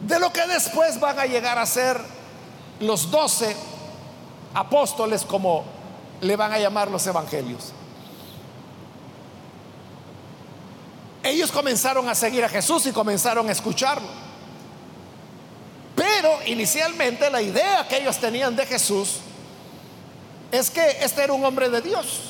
de 0.00 0.18
lo 0.20 0.32
que 0.32 0.46
después 0.46 1.00
van 1.00 1.18
a 1.18 1.26
llegar 1.26 1.58
a 1.58 1.66
ser 1.66 2.00
los 2.78 3.10
doce 3.10 3.56
apóstoles 4.54 5.24
como 5.24 5.64
le 6.20 6.36
van 6.36 6.52
a 6.52 6.58
llamar 6.58 6.90
los 6.90 7.06
evangelios. 7.06 7.72
Ellos 11.30 11.52
comenzaron 11.52 12.08
a 12.08 12.14
seguir 12.16 12.44
a 12.44 12.48
Jesús 12.48 12.86
y 12.86 12.92
comenzaron 12.92 13.48
a 13.48 13.52
escucharlo. 13.52 14.08
Pero 15.94 16.40
inicialmente 16.44 17.30
la 17.30 17.40
idea 17.40 17.86
que 17.86 17.98
ellos 17.98 18.18
tenían 18.18 18.56
de 18.56 18.66
Jesús 18.66 19.18
es 20.50 20.70
que 20.70 20.98
este 21.02 21.22
era 21.22 21.32
un 21.32 21.44
hombre 21.44 21.70
de 21.70 21.80
Dios, 21.82 22.22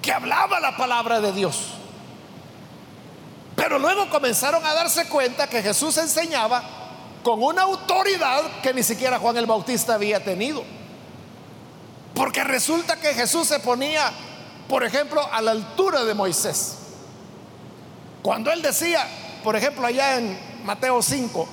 que 0.00 0.12
hablaba 0.12 0.60
la 0.60 0.76
palabra 0.76 1.20
de 1.20 1.32
Dios. 1.32 1.70
Pero 3.56 3.80
luego 3.80 4.08
comenzaron 4.08 4.64
a 4.64 4.72
darse 4.72 5.08
cuenta 5.08 5.48
que 5.48 5.60
Jesús 5.60 5.96
enseñaba 5.98 6.62
con 7.24 7.42
una 7.42 7.62
autoridad 7.62 8.60
que 8.62 8.72
ni 8.72 8.84
siquiera 8.84 9.18
Juan 9.18 9.36
el 9.38 9.46
Bautista 9.46 9.94
había 9.94 10.22
tenido. 10.22 10.62
Porque 12.14 12.44
resulta 12.44 12.94
que 13.00 13.12
Jesús 13.12 13.48
se 13.48 13.58
ponía, 13.58 14.12
por 14.68 14.84
ejemplo, 14.84 15.28
a 15.32 15.42
la 15.42 15.50
altura 15.50 16.04
de 16.04 16.14
Moisés. 16.14 16.78
Cuando 18.22 18.52
él 18.52 18.62
decía, 18.62 19.06
por 19.42 19.56
ejemplo, 19.56 19.86
allá 19.86 20.18
en 20.18 20.38
Mateo 20.64 21.02
5, 21.02 21.48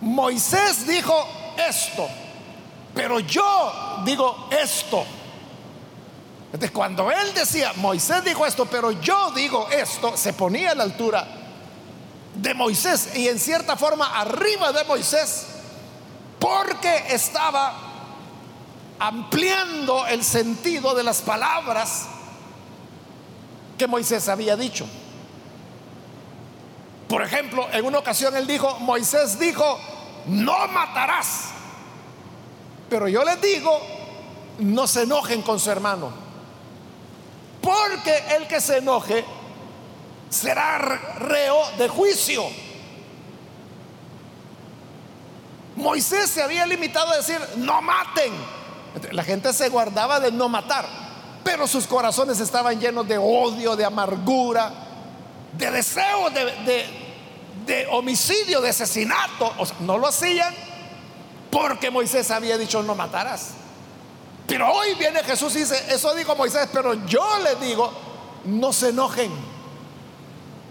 Moisés 0.00 0.86
dijo 0.86 1.28
esto, 1.68 2.08
pero 2.94 3.20
yo 3.20 4.00
digo 4.04 4.48
esto. 4.50 5.04
Entonces, 6.46 6.70
cuando 6.70 7.10
él 7.10 7.34
decía, 7.34 7.72
Moisés 7.76 8.24
dijo 8.24 8.46
esto, 8.46 8.66
pero 8.66 8.90
yo 8.90 9.30
digo 9.32 9.68
esto, 9.70 10.16
se 10.16 10.32
ponía 10.32 10.70
a 10.72 10.74
la 10.74 10.84
altura 10.84 11.26
de 12.34 12.54
Moisés 12.54 13.10
y 13.14 13.28
en 13.28 13.38
cierta 13.38 13.76
forma 13.76 14.18
arriba 14.18 14.72
de 14.72 14.84
Moisés, 14.84 15.46
porque 16.38 17.04
estaba 17.10 17.74
ampliando 18.98 20.06
el 20.06 20.24
sentido 20.24 20.94
de 20.94 21.04
las 21.04 21.20
palabras 21.22 22.06
que 23.80 23.86
Moisés 23.86 24.28
había 24.28 24.56
dicho. 24.56 24.86
Por 27.08 27.22
ejemplo, 27.22 27.66
en 27.72 27.86
una 27.86 27.98
ocasión 27.98 28.36
él 28.36 28.46
dijo, 28.46 28.78
Moisés 28.80 29.38
dijo, 29.38 29.80
no 30.26 30.68
matarás. 30.68 31.46
Pero 32.90 33.08
yo 33.08 33.24
les 33.24 33.40
digo, 33.40 33.80
no 34.58 34.86
se 34.86 35.04
enojen 35.04 35.40
con 35.40 35.58
su 35.58 35.70
hermano. 35.70 36.12
Porque 37.62 38.22
el 38.36 38.46
que 38.46 38.60
se 38.60 38.76
enoje 38.76 39.24
será 40.28 40.76
reo 40.76 41.62
de 41.78 41.88
juicio. 41.88 42.44
Moisés 45.76 46.28
se 46.28 46.42
había 46.42 46.66
limitado 46.66 47.12
a 47.12 47.16
decir, 47.16 47.40
no 47.56 47.80
maten. 47.80 48.34
La 49.12 49.24
gente 49.24 49.54
se 49.54 49.70
guardaba 49.70 50.20
de 50.20 50.30
no 50.32 50.50
matar 50.50 51.09
pero 51.44 51.66
sus 51.66 51.86
corazones 51.86 52.40
estaban 52.40 52.78
llenos 52.78 53.06
de 53.08 53.18
odio, 53.18 53.76
de 53.76 53.84
amargura, 53.84 54.72
de 55.52 55.70
deseo 55.70 56.30
de, 56.30 57.86
homicidio, 57.90 58.60
de 58.60 58.70
asesinato. 58.70 59.52
O 59.58 59.66
sea, 59.66 59.76
no 59.80 59.98
lo 59.98 60.06
hacían 60.06 60.54
porque 61.50 61.90
Moisés 61.90 62.30
había 62.30 62.58
dicho 62.58 62.82
no 62.82 62.94
matarás. 62.94 63.50
Pero 64.46 64.70
hoy 64.72 64.94
viene 64.98 65.22
Jesús 65.22 65.54
y 65.56 65.60
dice, 65.60 65.80
eso 65.88 66.14
dijo 66.14 66.34
Moisés, 66.34 66.68
pero 66.72 66.94
yo 67.06 67.24
les 67.44 67.60
digo, 67.60 67.92
no 68.44 68.72
se 68.72 68.88
enojen. 68.88 69.30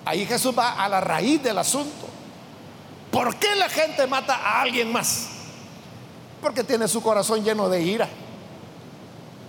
Ahí 0.05 0.25
Jesús 0.25 0.57
va 0.57 0.83
a 0.83 0.89
la 0.89 0.99
raíz 0.99 1.41
del 1.41 1.57
asunto. 1.57 2.07
¿Por 3.11 3.35
qué 3.37 3.55
la 3.55 3.69
gente 3.69 4.05
mata 4.05 4.35
a 4.35 4.61
alguien 4.61 4.91
más? 4.91 5.29
Porque 6.41 6.63
tiene 6.63 6.87
su 6.87 7.01
corazón 7.01 7.43
lleno 7.43 7.69
de 7.69 7.81
ira. 7.81 8.09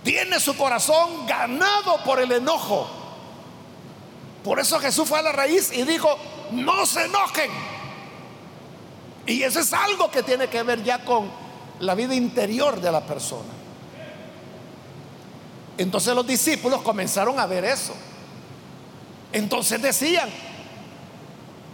Tiene 0.03 0.39
su 0.39 0.55
corazón 0.55 1.25
ganado 1.27 2.03
por 2.03 2.19
el 2.19 2.31
enojo. 2.31 2.87
Por 4.43 4.59
eso 4.59 4.79
Jesús 4.79 5.07
fue 5.07 5.19
a 5.19 5.21
la 5.21 5.31
raíz 5.31 5.71
y 5.71 5.83
dijo, 5.83 6.17
no 6.51 6.85
se 6.85 7.05
enojen. 7.05 7.51
Y 9.27 9.43
eso 9.43 9.59
es 9.59 9.71
algo 9.73 10.09
que 10.09 10.23
tiene 10.23 10.47
que 10.47 10.63
ver 10.63 10.83
ya 10.83 11.05
con 11.05 11.29
la 11.79 11.93
vida 11.95 12.15
interior 12.15 12.81
de 12.81 12.91
la 12.91 13.01
persona. 13.01 13.49
Entonces 15.77 16.13
los 16.15 16.25
discípulos 16.25 16.81
comenzaron 16.81 17.39
a 17.39 17.45
ver 17.45 17.65
eso. 17.65 17.93
Entonces 19.31 19.81
decían, 19.81 20.29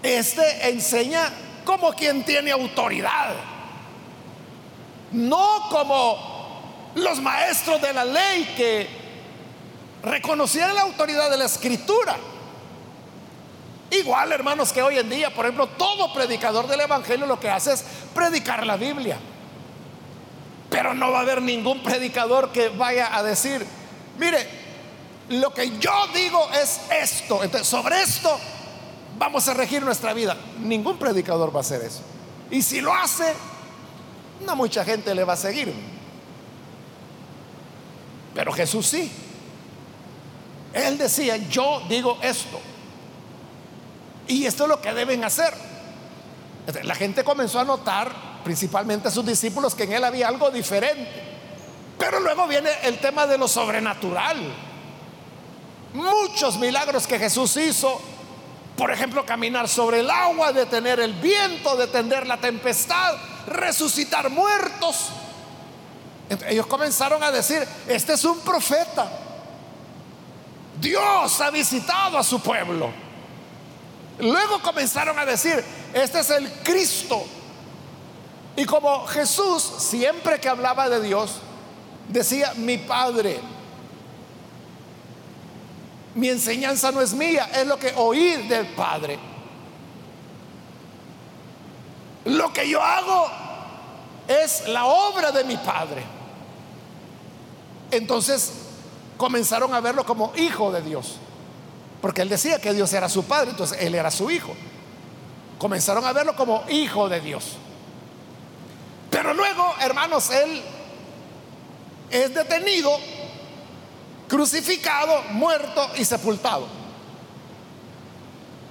este 0.04 0.70
enseña 0.70 1.32
como 1.66 1.92
quien 1.92 2.24
tiene 2.24 2.52
autoridad, 2.52 3.36
no 5.12 5.68
como 5.70 6.37
los 6.98 7.22
maestros 7.22 7.82
de 7.82 7.94
la 7.94 8.06
ley 8.06 8.54
que 8.56 8.88
reconocían 10.04 10.74
la 10.74 10.82
autoridad 10.82 11.30
de 11.30 11.38
la 11.38 11.46
escritura. 11.46 12.16
Igual, 13.92 14.32
hermanos, 14.32 14.74
que 14.74 14.82
hoy 14.82 14.98
en 14.98 15.10
día, 15.10 15.34
por 15.34 15.46
ejemplo, 15.46 15.68
todo 15.68 16.14
predicador 16.14 16.68
del 16.68 16.82
Evangelio 16.82 17.26
lo 17.26 17.40
que 17.40 17.50
hace 17.50 17.74
es 17.74 17.84
predicar 18.14 18.66
la 18.66 18.76
Biblia. 18.76 19.18
Pero 20.70 20.94
no 20.94 21.12
va 21.12 21.20
a 21.20 21.22
haber 21.22 21.42
ningún 21.42 21.82
predicador 21.82 22.52
que 22.52 22.70
vaya 22.70 23.16
a 23.16 23.24
decir, 23.24 23.66
mire, 24.18 24.48
lo 25.30 25.54
que 25.54 25.78
yo 25.78 26.08
digo 26.14 26.50
es 26.62 26.82
esto. 26.92 27.44
Entonces, 27.44 27.68
sobre 27.68 28.02
esto 28.02 28.38
vamos 29.18 29.48
a 29.48 29.54
regir 29.54 29.84
nuestra 29.84 30.14
vida. 30.14 30.36
Ningún 30.60 30.98
predicador 30.98 31.56
va 31.56 31.60
a 31.60 31.62
hacer 31.62 31.82
eso. 31.82 32.02
Y 32.52 32.62
si 32.62 32.82
lo 32.82 32.94
hace, 32.94 33.34
no 34.46 34.56
mucha 34.56 34.84
gente 34.84 35.16
le 35.16 35.24
va 35.24 35.34
a 35.34 35.38
seguir. 35.38 35.97
Pero 38.38 38.54
Jesús 38.54 38.86
sí. 38.86 39.12
Él 40.72 40.96
decía, 41.00 41.38
yo 41.38 41.82
digo 41.90 42.20
esto. 42.22 42.60
Y 44.28 44.46
esto 44.46 44.66
es 44.66 44.70
lo 44.70 44.80
que 44.80 44.94
deben 44.94 45.24
hacer. 45.24 45.52
La 46.84 46.94
gente 46.94 47.24
comenzó 47.24 47.60
a 47.60 47.64
notar, 47.64 48.12
principalmente 48.44 49.08
a 49.08 49.12
sus 49.12 49.26
discípulos, 49.26 49.74
que 49.74 49.86
en 49.86 49.94
él 49.94 50.04
había 50.04 50.28
algo 50.28 50.52
diferente. 50.52 51.10
Pero 51.98 52.20
luego 52.20 52.48
viene 52.48 52.70
el 52.84 53.00
tema 53.00 53.26
de 53.26 53.40
lo 53.40 53.48
sobrenatural. 53.48 54.38
Muchos 55.96 56.60
milagros 56.60 57.08
que 57.08 57.18
Jesús 57.18 57.58
hizo, 57.58 58.00
por 58.78 58.92
ejemplo, 58.92 59.26
caminar 59.26 59.68
sobre 59.68 60.02
el 60.02 60.12
agua, 60.12 60.54
detener 60.54 61.00
el 61.00 61.14
viento, 61.14 61.76
detener 61.76 62.28
la 62.28 62.38
tempestad, 62.38 63.16
resucitar 63.48 64.30
muertos 64.30 65.10
ellos 66.48 66.68
comenzaron 66.68 67.24
a 67.24 67.32
decir, 67.32 67.66
este 67.88 68.14
es 68.14 68.24
un 68.26 68.40
profeta. 68.40 69.10
Dios 70.80 71.42
ha 71.42 71.50
visitado 71.50 72.18
a 72.18 72.24
su 72.24 72.40
pueblo. 72.40 72.90
Luego 74.20 74.62
comenzaron 74.62 75.18
a 75.18 75.26
decir, 75.26 75.64
este 75.94 76.20
es 76.20 76.30
el 76.30 76.52
Cristo. 76.64 77.24
Y 78.56 78.66
como 78.66 79.06
Jesús, 79.06 79.64
siempre 79.78 80.40
que 80.40 80.50
hablaba 80.50 80.90
de 80.90 81.02
Dios, 81.02 81.36
decía, 82.10 82.54
mi 82.56 82.78
Padre, 82.78 83.40
mi 86.16 86.30
enseñanza 86.30 86.92
no 86.92 87.02
es 87.02 87.14
mía, 87.14 87.50
es 87.54 87.68
lo 87.68 87.78
que 87.78 87.94
oí 87.96 88.48
del 88.48 88.66
Padre. 88.68 89.20
Lo 92.26 92.52
que 92.52 92.68
yo 92.68 92.82
hago 92.82 93.30
es 94.28 94.68
la 94.68 94.86
obra 94.86 95.32
de 95.32 95.44
mi 95.44 95.56
Padre. 95.58 96.17
Entonces 97.92 98.52
comenzaron 99.18 99.74
a 99.74 99.80
verlo 99.80 100.06
como 100.06 100.34
hijo 100.36 100.72
de 100.72 100.82
Dios. 100.82 101.16
Porque 102.02 102.22
él 102.22 102.30
decía 102.30 102.60
que 102.60 102.74
Dios 102.74 102.94
era 102.94 103.10
su 103.10 103.24
padre, 103.24 103.52
entonces 103.52 103.80
él 103.82 103.96
era 103.96 104.12
su 104.12 104.30
hijo. 104.30 104.54
Comenzaron 105.58 106.06
a 106.06 106.14
verlo 106.14 106.36
como 106.36 106.64
hijo 106.70 107.10
de 107.10 107.20
Dios. 107.20 107.54
Pero 109.10 109.34
luego, 109.34 109.74
hermanos, 109.82 110.30
él 110.30 110.62
es 112.12 112.34
detenido, 112.34 112.92
crucificado, 114.28 115.24
muerto 115.32 115.90
y 115.98 116.06
sepultado. 116.06 116.68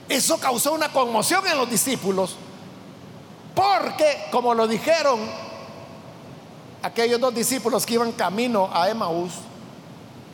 Eso 0.08 0.38
causó 0.38 0.72
una 0.72 0.92
conmoción 0.92 1.44
en 1.48 1.58
los 1.58 1.68
discípulos, 1.68 2.36
porque, 3.54 4.26
como 4.30 4.54
lo 4.54 4.68
dijeron 4.68 5.18
aquellos 6.86 7.20
dos 7.20 7.34
discípulos 7.34 7.84
que 7.84 7.94
iban 7.94 8.12
camino 8.12 8.70
a 8.72 8.88
Emaús, 8.88 9.32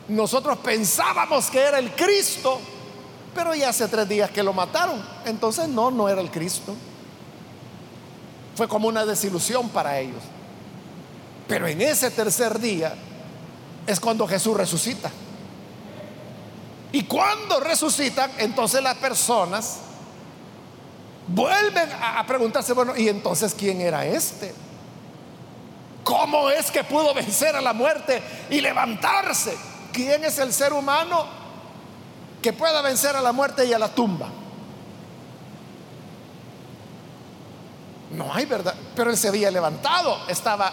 nosotros 0.07 0.57
pensábamos 0.59 1.49
que 1.49 1.59
era 1.59 1.79
el 1.79 1.91
Cristo, 1.95 2.59
pero 3.33 3.55
ya 3.55 3.69
hace 3.69 3.87
tres 3.87 4.07
días 4.07 4.29
que 4.29 4.43
lo 4.43 4.53
mataron. 4.53 5.03
Entonces 5.25 5.67
no, 5.67 5.89
no 5.89 6.07
era 6.07 6.21
el 6.21 6.29
Cristo. 6.29 6.75
Fue 8.55 8.67
como 8.67 8.87
una 8.87 9.05
desilusión 9.05 9.69
para 9.69 9.99
ellos. 9.99 10.21
Pero 11.47 11.67
en 11.67 11.81
ese 11.81 12.11
tercer 12.11 12.59
día 12.59 12.93
es 13.87 13.99
cuando 13.99 14.27
Jesús 14.27 14.55
resucita. 14.55 15.09
Y 16.91 17.03
cuando 17.05 17.59
resucitan, 17.59 18.29
entonces 18.37 18.83
las 18.83 18.97
personas 18.97 19.77
vuelven 21.27 21.89
a 21.99 22.23
preguntarse, 22.27 22.73
bueno, 22.73 22.95
¿y 22.95 23.09
entonces 23.09 23.55
quién 23.57 23.81
era 23.81 24.05
este? 24.05 24.53
¿Cómo 26.03 26.49
es 26.49 26.71
que 26.71 26.83
pudo 26.83 27.13
vencer 27.13 27.55
a 27.55 27.61
la 27.61 27.73
muerte 27.73 28.21
y 28.49 28.61
levantarse? 28.61 29.57
¿Quién 29.91 30.23
es 30.23 30.39
el 30.39 30.51
ser 30.53 30.73
humano 30.73 31.25
que 32.41 32.53
pueda 32.53 32.81
vencer 32.81 33.15
a 33.15 33.21
la 33.21 33.31
muerte 33.31 33.65
y 33.65 33.73
a 33.73 33.79
la 33.79 33.89
tumba? 33.89 34.27
No 38.11 38.31
hay 38.33 38.45
verdad, 38.45 38.75
pero 38.95 39.09
él 39.09 39.17
se 39.17 39.27
había 39.27 39.49
levantado, 39.49 40.17
estaba 40.27 40.71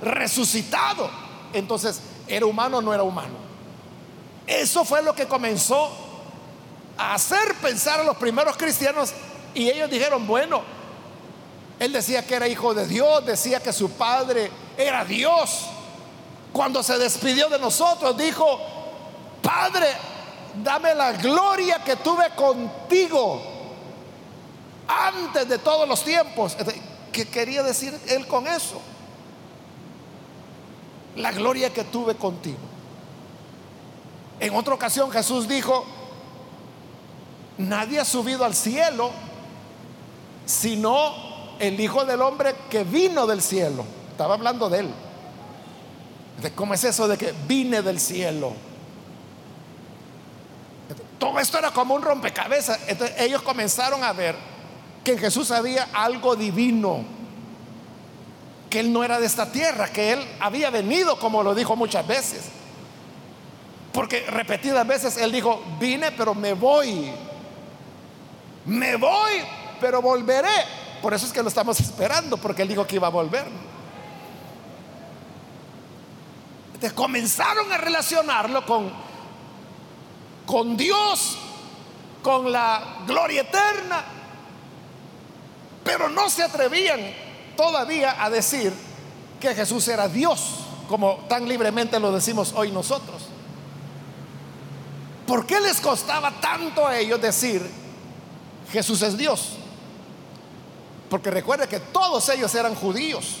resucitado. 0.00 1.10
Entonces, 1.52 2.00
¿era 2.28 2.46
humano 2.46 2.78
o 2.78 2.82
no 2.82 2.94
era 2.94 3.02
humano? 3.02 3.34
Eso 4.46 4.84
fue 4.84 5.02
lo 5.02 5.14
que 5.14 5.26
comenzó 5.26 5.90
a 6.96 7.14
hacer 7.14 7.54
pensar 7.60 8.00
a 8.00 8.04
los 8.04 8.16
primeros 8.16 8.56
cristianos 8.56 9.12
y 9.54 9.68
ellos 9.68 9.90
dijeron, 9.90 10.26
bueno, 10.26 10.62
él 11.78 11.92
decía 11.92 12.26
que 12.26 12.34
era 12.34 12.48
hijo 12.48 12.72
de 12.72 12.86
Dios, 12.86 13.26
decía 13.26 13.60
que 13.60 13.72
su 13.72 13.90
padre 13.90 14.50
era 14.76 15.04
Dios. 15.04 15.66
Cuando 16.52 16.82
se 16.82 16.98
despidió 16.98 17.48
de 17.48 17.58
nosotros, 17.58 18.16
dijo, 18.16 18.58
Padre, 19.42 19.88
dame 20.62 20.94
la 20.94 21.12
gloria 21.12 21.82
que 21.84 21.96
tuve 21.96 22.30
contigo 22.30 23.42
antes 24.88 25.48
de 25.48 25.58
todos 25.58 25.88
los 25.88 26.02
tiempos. 26.02 26.56
¿Qué 27.12 27.28
quería 27.28 27.62
decir 27.62 27.98
él 28.08 28.26
con 28.26 28.46
eso? 28.46 28.80
La 31.16 31.32
gloria 31.32 31.72
que 31.72 31.84
tuve 31.84 32.14
contigo. 32.14 32.58
En 34.38 34.54
otra 34.54 34.74
ocasión 34.74 35.10
Jesús 35.10 35.48
dijo, 35.48 35.84
nadie 37.58 38.00
ha 38.00 38.04
subido 38.04 38.44
al 38.44 38.54
cielo 38.54 39.10
sino 40.46 41.12
el 41.58 41.78
Hijo 41.78 42.04
del 42.04 42.22
Hombre 42.22 42.54
que 42.70 42.84
vino 42.84 43.26
del 43.26 43.42
cielo. 43.42 43.84
Estaba 44.16 44.32
hablando 44.32 44.70
de 44.70 44.78
él. 44.78 44.90
¿Cómo 46.54 46.72
es 46.72 46.82
eso 46.84 47.06
de 47.06 47.18
que 47.18 47.34
vine 47.46 47.82
del 47.82 48.00
cielo? 48.00 48.54
Todo 51.18 51.38
esto 51.38 51.58
era 51.58 51.70
como 51.70 51.94
un 51.94 52.00
rompecabezas. 52.00 52.80
Entonces 52.86 53.20
ellos 53.20 53.42
comenzaron 53.42 54.02
a 54.02 54.14
ver 54.14 54.34
que 55.04 55.12
en 55.12 55.18
Jesús 55.18 55.50
había 55.50 55.88
algo 55.92 56.34
divino, 56.34 57.04
que 58.70 58.80
Él 58.80 58.90
no 58.90 59.04
era 59.04 59.20
de 59.20 59.26
esta 59.26 59.52
tierra, 59.52 59.88
que 59.88 60.14
Él 60.14 60.26
había 60.40 60.70
venido, 60.70 61.18
como 61.18 61.42
lo 61.42 61.54
dijo 61.54 61.76
muchas 61.76 62.06
veces. 62.06 62.44
Porque 63.92 64.24
repetidas 64.30 64.86
veces 64.86 65.18
Él 65.18 65.30
dijo, 65.30 65.62
vine 65.78 66.10
pero 66.12 66.34
me 66.34 66.54
voy. 66.54 67.12
Me 68.64 68.96
voy 68.96 69.42
pero 69.78 70.00
volveré. 70.00 70.64
Por 71.02 71.12
eso 71.12 71.26
es 71.26 71.34
que 71.34 71.42
lo 71.42 71.48
estamos 71.48 71.78
esperando, 71.80 72.38
porque 72.38 72.62
Él 72.62 72.68
dijo 72.68 72.86
que 72.86 72.96
iba 72.96 73.08
a 73.08 73.10
volver. 73.10 73.75
Entonces 76.76 76.92
comenzaron 76.92 77.72
a 77.72 77.78
relacionarlo 77.78 78.66
con, 78.66 78.92
con 80.44 80.76
Dios, 80.76 81.38
con 82.22 82.52
la 82.52 82.98
gloria 83.06 83.40
eterna, 83.40 84.04
pero 85.82 86.10
no 86.10 86.28
se 86.28 86.42
atrevían 86.42 87.00
todavía 87.56 88.22
a 88.22 88.28
decir 88.28 88.74
que 89.40 89.54
Jesús 89.54 89.88
era 89.88 90.06
Dios, 90.06 90.66
como 90.86 91.14
tan 91.30 91.48
libremente 91.48 91.98
lo 91.98 92.12
decimos 92.12 92.52
hoy 92.54 92.70
nosotros. 92.70 93.22
¿Por 95.26 95.46
qué 95.46 95.58
les 95.60 95.80
costaba 95.80 96.30
tanto 96.42 96.86
a 96.86 96.98
ellos 96.98 97.22
decir 97.22 97.66
Jesús 98.70 99.00
es 99.00 99.16
Dios? 99.16 99.52
Porque 101.08 101.30
recuerde 101.30 101.68
que 101.68 101.80
todos 101.80 102.28
ellos 102.28 102.54
eran 102.54 102.74
judíos. 102.74 103.36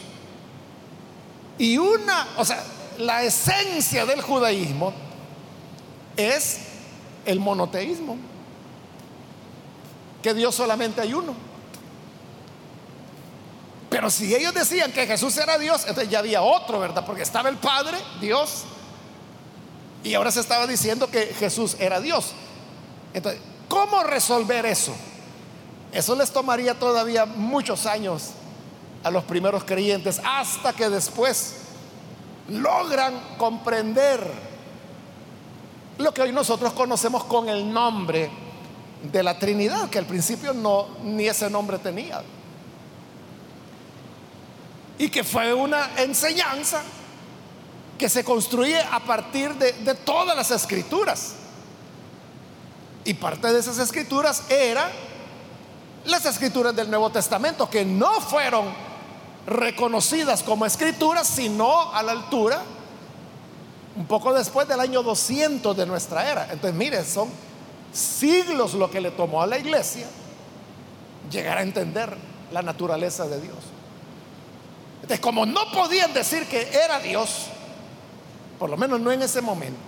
Y 1.58 1.76
una, 1.76 2.28
o 2.38 2.44
sea, 2.44 2.64
la 2.98 3.22
esencia 3.22 4.06
del 4.06 4.20
judaísmo 4.22 4.92
es 6.16 6.58
el 7.24 7.40
monoteísmo. 7.40 8.16
Que 10.22 10.34
Dios 10.34 10.54
solamente 10.54 11.00
hay 11.00 11.14
uno. 11.14 11.34
Pero 13.90 14.10
si 14.10 14.34
ellos 14.34 14.52
decían 14.52 14.92
que 14.92 15.06
Jesús 15.06 15.36
era 15.36 15.58
Dios, 15.58 15.82
entonces 15.86 16.10
ya 16.10 16.18
había 16.18 16.42
otro, 16.42 16.80
¿verdad? 16.80 17.04
Porque 17.06 17.22
estaba 17.22 17.48
el 17.48 17.56
Padre, 17.56 17.98
Dios, 18.20 18.64
y 20.02 20.14
ahora 20.14 20.30
se 20.30 20.40
estaba 20.40 20.66
diciendo 20.66 21.10
que 21.10 21.26
Jesús 21.26 21.76
era 21.78 22.00
Dios. 22.00 22.32
Entonces, 23.14 23.40
¿cómo 23.68 24.02
resolver 24.02 24.66
eso? 24.66 24.94
Eso 25.92 26.14
les 26.14 26.30
tomaría 26.30 26.78
todavía 26.78 27.26
muchos 27.26 27.86
años 27.86 28.30
a 29.02 29.10
los 29.10 29.24
primeros 29.24 29.64
creyentes 29.64 30.20
hasta 30.24 30.72
que 30.72 30.88
después 30.88 31.65
logran 32.48 33.36
comprender 33.38 34.20
lo 35.98 36.12
que 36.12 36.22
hoy 36.22 36.32
nosotros 36.32 36.72
conocemos 36.72 37.24
con 37.24 37.48
el 37.48 37.72
nombre 37.72 38.30
de 39.02 39.22
la 39.22 39.38
Trinidad, 39.38 39.88
que 39.88 39.98
al 39.98 40.06
principio 40.06 40.52
no 40.52 40.88
ni 41.02 41.26
ese 41.26 41.48
nombre 41.50 41.78
tenía. 41.78 42.22
Y 44.98 45.08
que 45.08 45.24
fue 45.24 45.52
una 45.52 45.90
enseñanza 45.98 46.82
que 47.98 48.08
se 48.08 48.24
construye 48.24 48.78
a 48.78 49.00
partir 49.00 49.54
de, 49.54 49.72
de 49.72 49.94
todas 49.94 50.36
las 50.36 50.50
escrituras. 50.50 51.34
Y 53.04 53.14
parte 53.14 53.52
de 53.52 53.60
esas 53.60 53.78
escrituras 53.78 54.44
era 54.50 54.90
las 56.04 56.26
escrituras 56.26 56.74
del 56.74 56.90
Nuevo 56.90 57.10
Testamento, 57.10 57.68
que 57.68 57.84
no 57.84 58.20
fueron 58.20 58.85
reconocidas 59.46 60.42
como 60.42 60.66
escrituras, 60.66 61.26
sino 61.26 61.92
a 61.92 62.02
la 62.02 62.12
altura, 62.12 62.62
un 63.96 64.06
poco 64.06 64.32
después 64.32 64.68
del 64.68 64.80
año 64.80 65.02
200 65.02 65.76
de 65.76 65.86
nuestra 65.86 66.30
era. 66.30 66.44
Entonces, 66.50 66.74
mire, 66.74 67.04
son 67.04 67.28
siglos 67.92 68.74
lo 68.74 68.90
que 68.90 69.00
le 69.00 69.10
tomó 69.10 69.42
a 69.42 69.46
la 69.46 69.58
iglesia 69.58 70.06
llegar 71.30 71.58
a 71.58 71.62
entender 71.62 72.16
la 72.52 72.62
naturaleza 72.62 73.26
de 73.26 73.40
Dios. 73.40 73.56
Entonces, 74.96 75.20
como 75.20 75.46
no 75.46 75.70
podían 75.72 76.12
decir 76.12 76.46
que 76.46 76.68
era 76.72 76.98
Dios, 76.98 77.46
por 78.58 78.70
lo 78.70 78.76
menos 78.76 79.00
no 79.00 79.12
en 79.12 79.22
ese 79.22 79.40
momento, 79.40 79.78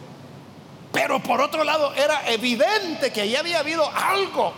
pero 0.93 1.23
por 1.23 1.41
otro 1.41 1.65
lado 1.65 1.93
era 1.95 2.31
evidente 2.31 3.13
que 3.13 3.29
ya 3.29 3.41
había 3.41 3.59
habido 3.59 3.89
algo 3.91 4.53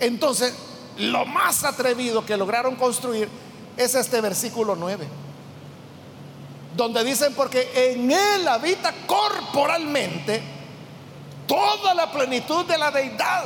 entonces, 0.00 0.54
lo 0.98 1.24
más 1.26 1.64
atrevido 1.64 2.24
que 2.24 2.36
lograron 2.36 2.76
construir 2.76 3.28
es 3.76 3.94
este 3.94 4.20
versículo 4.20 4.74
9, 4.74 5.06
donde 6.76 7.04
dicen, 7.04 7.34
porque 7.34 7.70
en 7.92 8.10
él 8.10 8.48
habita 8.48 8.92
corporalmente 9.06 10.42
toda 11.46 11.94
la 11.94 12.10
plenitud 12.10 12.64
de 12.66 12.78
la 12.78 12.90
deidad. 12.90 13.44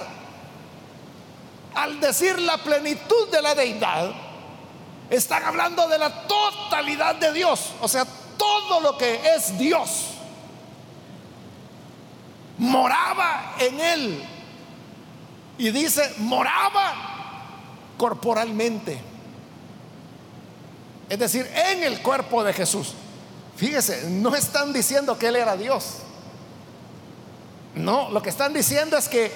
Al 1.74 2.00
decir 2.00 2.38
la 2.38 2.58
plenitud 2.58 3.28
de 3.30 3.42
la 3.42 3.54
deidad, 3.54 4.12
están 5.10 5.44
hablando 5.44 5.86
de 5.88 5.98
la 5.98 6.26
totalidad 6.26 7.16
de 7.16 7.32
Dios, 7.32 7.70
o 7.80 7.88
sea, 7.88 8.06
todo 8.36 8.80
lo 8.80 8.96
que 8.96 9.20
es 9.36 9.58
Dios 9.58 10.08
moraba 12.58 13.54
en 13.58 13.80
él 13.80 14.24
y 15.58 15.70
dice, 15.70 16.14
moraba 16.18 17.11
corporalmente. 18.02 18.98
Es 21.08 21.20
decir, 21.20 21.48
en 21.54 21.84
el 21.84 22.02
cuerpo 22.02 22.42
de 22.42 22.52
Jesús. 22.52 22.94
Fíjese, 23.54 24.10
no 24.10 24.34
están 24.34 24.72
diciendo 24.72 25.16
que 25.16 25.28
Él 25.28 25.36
era 25.36 25.56
Dios. 25.56 25.98
No, 27.76 28.10
lo 28.10 28.20
que 28.20 28.30
están 28.30 28.52
diciendo 28.52 28.96
es 28.96 29.08
que 29.08 29.30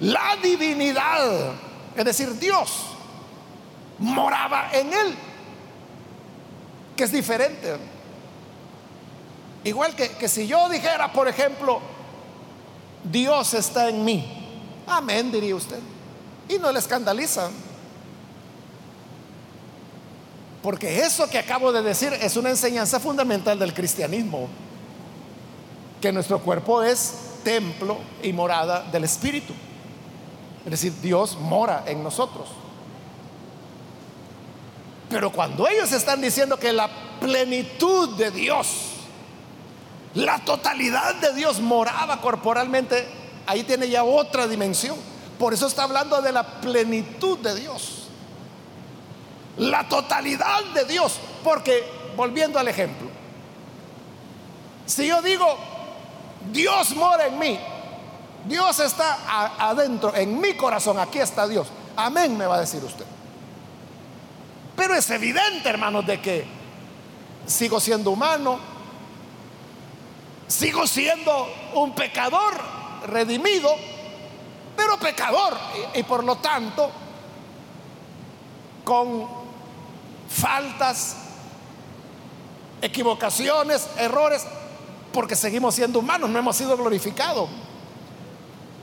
la 0.00 0.36
divinidad, 0.42 1.52
es 1.94 2.04
decir, 2.06 2.32
Dios, 2.38 2.86
moraba 3.98 4.70
en 4.72 4.90
Él. 4.90 5.14
Que 6.96 7.04
es 7.04 7.12
diferente. 7.12 7.76
Igual 9.64 9.94
que, 9.94 10.12
que 10.12 10.28
si 10.28 10.46
yo 10.46 10.66
dijera, 10.70 11.12
por 11.12 11.28
ejemplo, 11.28 11.82
Dios 13.04 13.52
está 13.52 13.90
en 13.90 14.02
mí. 14.02 14.82
Amén, 14.86 15.30
diría 15.30 15.54
usted. 15.54 15.80
Y 16.48 16.58
no 16.58 16.72
le 16.72 16.78
escandaliza. 16.78 17.50
Porque 20.68 20.98
eso 20.98 21.30
que 21.30 21.38
acabo 21.38 21.72
de 21.72 21.80
decir 21.80 22.12
es 22.12 22.36
una 22.36 22.50
enseñanza 22.50 23.00
fundamental 23.00 23.58
del 23.58 23.72
cristianismo. 23.72 24.50
Que 25.98 26.12
nuestro 26.12 26.40
cuerpo 26.40 26.82
es 26.82 27.14
templo 27.42 27.96
y 28.22 28.34
morada 28.34 28.82
del 28.82 29.04
Espíritu. 29.04 29.54
Es 30.66 30.70
decir, 30.70 30.92
Dios 31.00 31.38
mora 31.38 31.84
en 31.86 32.02
nosotros. 32.02 32.50
Pero 35.08 35.32
cuando 35.32 35.66
ellos 35.66 35.90
están 35.92 36.20
diciendo 36.20 36.58
que 36.58 36.74
la 36.74 36.90
plenitud 37.18 38.18
de 38.18 38.30
Dios, 38.30 38.90
la 40.12 40.38
totalidad 40.44 41.14
de 41.14 41.32
Dios 41.32 41.60
moraba 41.60 42.20
corporalmente 42.20 43.08
ahí 43.46 43.62
tiene 43.62 43.88
ya 43.88 44.04
otra 44.04 44.46
dimensión. 44.46 44.98
Por 45.38 45.54
eso 45.54 45.66
está 45.66 45.84
hablando 45.84 46.20
de 46.20 46.30
la 46.30 46.60
plenitud 46.60 47.38
de 47.38 47.54
Dios. 47.54 47.97
La 49.58 49.88
totalidad 49.88 50.64
de 50.74 50.84
Dios. 50.84 51.18
Porque 51.44 51.84
volviendo 52.16 52.58
al 52.58 52.68
ejemplo, 52.68 53.08
si 54.86 55.06
yo 55.06 55.20
digo, 55.22 55.46
Dios 56.50 56.94
mora 56.96 57.26
en 57.26 57.38
mí, 57.38 57.58
Dios 58.46 58.78
está 58.80 59.18
adentro, 59.58 60.14
en 60.14 60.40
mi 60.40 60.54
corazón, 60.54 60.98
aquí 60.98 61.18
está 61.18 61.46
Dios. 61.46 61.68
Amén, 61.96 62.36
me 62.36 62.46
va 62.46 62.56
a 62.56 62.60
decir 62.60 62.82
usted. 62.82 63.04
Pero 64.74 64.94
es 64.94 65.10
evidente, 65.10 65.68
hermanos, 65.68 66.06
de 66.06 66.20
que 66.20 66.46
sigo 67.46 67.80
siendo 67.80 68.12
humano, 68.12 68.58
sigo 70.46 70.86
siendo 70.86 71.48
un 71.74 71.94
pecador 71.94 72.54
redimido, 73.06 73.74
pero 74.76 74.98
pecador. 74.98 75.56
Y, 75.94 76.02
por 76.04 76.24
lo 76.24 76.36
tanto, 76.36 76.90
con 78.84 79.37
faltas, 80.28 81.16
equivocaciones, 82.82 83.88
errores, 83.98 84.46
porque 85.12 85.34
seguimos 85.34 85.74
siendo 85.74 85.98
humanos, 85.98 86.30
no 86.30 86.38
hemos 86.38 86.56
sido 86.56 86.76
glorificados. 86.76 87.48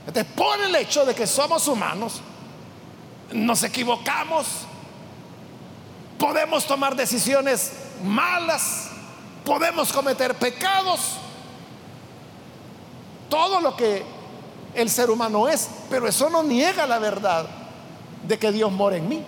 Entonces, 0.06 0.32
por 0.34 0.60
el 0.60 0.74
hecho 0.74 1.04
de 1.04 1.14
que 1.14 1.26
somos 1.26 1.66
humanos, 1.68 2.20
nos 3.32 3.62
equivocamos, 3.62 4.46
podemos 6.18 6.66
tomar 6.66 6.94
decisiones 6.94 7.72
malas, 8.04 8.90
podemos 9.44 9.92
cometer 9.92 10.34
pecados, 10.34 11.16
todo 13.28 13.60
lo 13.60 13.76
que 13.76 14.04
el 14.74 14.90
ser 14.90 15.10
humano 15.10 15.48
es, 15.48 15.68
pero 15.90 16.06
eso 16.06 16.30
no 16.30 16.42
niega 16.42 16.86
la 16.86 16.98
verdad 16.98 17.46
de 18.22 18.38
que 18.38 18.52
Dios 18.52 18.70
mora 18.70 18.96
en 18.96 19.08
mí. 19.08 19.24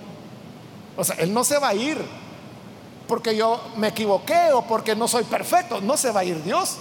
O 0.98 1.04
sea, 1.04 1.14
Él 1.16 1.32
no 1.32 1.44
se 1.44 1.58
va 1.58 1.68
a 1.68 1.74
ir 1.74 2.04
porque 3.06 3.34
yo 3.34 3.60
me 3.76 3.88
equivoqué 3.88 4.52
o 4.52 4.62
porque 4.62 4.96
no 4.96 5.06
soy 5.06 5.22
perfecto, 5.22 5.80
no 5.80 5.96
se 5.96 6.10
va 6.10 6.20
a 6.20 6.24
ir 6.24 6.42
Dios. 6.42 6.76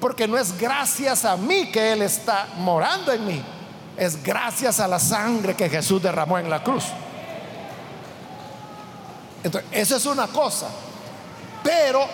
Porque 0.00 0.28
no 0.28 0.38
es 0.38 0.56
gracias 0.56 1.24
a 1.24 1.36
mí 1.36 1.70
que 1.72 1.92
Él 1.92 2.02
está 2.02 2.46
morando 2.58 3.12
en 3.12 3.26
mí, 3.26 3.42
es 3.96 4.22
gracias 4.22 4.78
a 4.78 4.86
la 4.86 5.00
sangre 5.00 5.56
que 5.56 5.68
Jesús 5.68 6.00
derramó 6.00 6.38
en 6.38 6.48
la 6.48 6.62
cruz. 6.62 6.84
Entonces, 9.42 9.68
eso 9.72 9.96
es 9.96 10.06
una 10.06 10.28
cosa. 10.28 10.68
Pero 11.64 12.06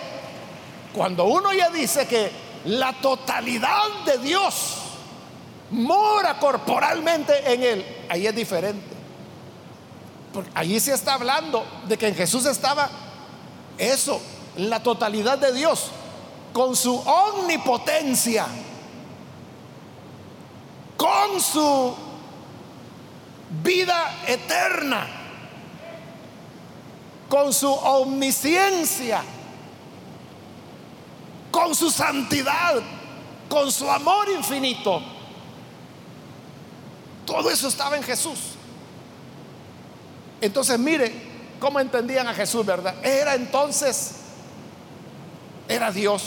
cuando 0.93 1.25
uno 1.25 1.53
ya 1.53 1.69
dice 1.69 2.07
que 2.07 2.31
la 2.65 2.91
totalidad 2.93 4.03
de 4.03 4.17
Dios 4.17 4.77
mora 5.69 6.39
corporalmente 6.39 7.53
en 7.53 7.61
Él, 7.61 7.85
ahí 8.09 8.25
es 8.25 8.35
diferente. 8.35 8.96
Porque 10.37 10.51
allí 10.53 10.79
se 10.79 10.93
está 10.93 11.15
hablando 11.15 11.65
de 11.87 11.97
que 11.97 12.09
en 12.09 12.13
Jesús 12.13 12.45
estaba 12.45 12.91
eso, 13.75 14.21
la 14.55 14.83
totalidad 14.83 15.39
de 15.39 15.51
Dios 15.51 15.89
con 16.53 16.75
su 16.75 16.95
omnipotencia, 16.95 18.45
con 20.95 21.41
su 21.41 21.95
vida 23.63 24.15
eterna, 24.27 25.07
con 27.27 27.51
su 27.51 27.73
omnisciencia, 27.73 29.23
con 31.49 31.73
su 31.73 31.89
santidad, 31.89 32.75
con 33.49 33.71
su 33.71 33.89
amor 33.89 34.29
infinito. 34.29 35.01
Todo 37.25 37.49
eso 37.49 37.67
estaba 37.69 37.97
en 37.97 38.03
Jesús. 38.03 38.56
Entonces 40.41 40.77
mire 40.79 41.11
cómo 41.59 41.79
entendían 41.79 42.27
a 42.27 42.33
Jesús, 42.33 42.65
¿verdad? 42.65 42.95
Era 43.03 43.35
entonces, 43.35 44.11
era 45.67 45.91
Dios 45.91 46.23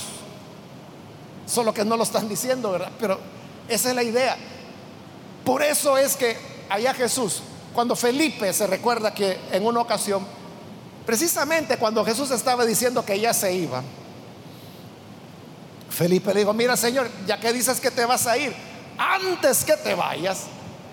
Solo 1.51 1.75
que 1.75 1.85
no 1.85 1.96
lo 1.96 2.05
están 2.05 2.29
diciendo, 2.29 2.70
¿verdad? 2.70 2.92
Pero 3.01 3.18
esa 3.68 3.88
es 3.88 3.94
la 3.96 4.05
idea. 4.05 4.37
Por 5.44 5.62
eso 5.62 5.99
es 5.99 6.14
que 6.14 6.37
allá 6.68 6.94
Jesús, 6.94 7.42
cuando 7.75 7.96
Felipe 7.96 8.53
se 8.53 8.68
recuerda 8.68 9.12
que 9.12 9.37
en 9.51 9.66
una 9.66 9.81
ocasión, 9.81 10.25
precisamente 11.05 11.77
cuando 11.77 12.05
Jesús 12.05 12.31
estaba 12.31 12.64
diciendo 12.64 13.05
que 13.05 13.18
ya 13.18 13.35
se 13.35 13.53
iba, 13.53 13.83
Felipe 15.88 16.33
le 16.33 16.40
dijo, 16.40 16.53
mira 16.53 16.77
Señor, 16.77 17.11
ya 17.27 17.40
que 17.40 17.53
dices 17.53 17.81
que 17.81 17.90
te 17.90 18.05
vas 18.05 18.29
a 18.29 18.38
ir, 18.38 18.55
antes 18.96 19.64
que 19.64 19.77
te 19.77 19.96
vayas, 19.96 20.42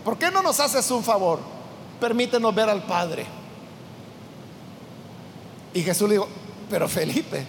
¿por 0.03 0.17
qué 0.17 0.31
no 0.31 0.41
nos 0.41 0.59
haces 0.59 0.89
un 0.89 1.03
favor? 1.03 1.39
Permítenos 1.99 2.53
ver 2.53 2.69
al 2.69 2.83
Padre. 2.83 3.25
Y 5.73 5.81
Jesús 5.81 6.07
le 6.07 6.15
dijo, 6.15 6.27
pero 6.69 6.87
Felipe, 6.87 7.45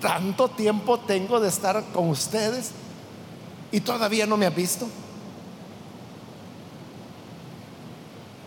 tanto 0.00 0.48
tiempo 0.48 1.00
tengo 1.00 1.40
de 1.40 1.48
estar 1.48 1.84
con 1.92 2.08
ustedes 2.08 2.70
y 3.72 3.80
todavía 3.80 4.26
no 4.26 4.36
me 4.36 4.46
ha 4.46 4.50
visto. 4.50 4.86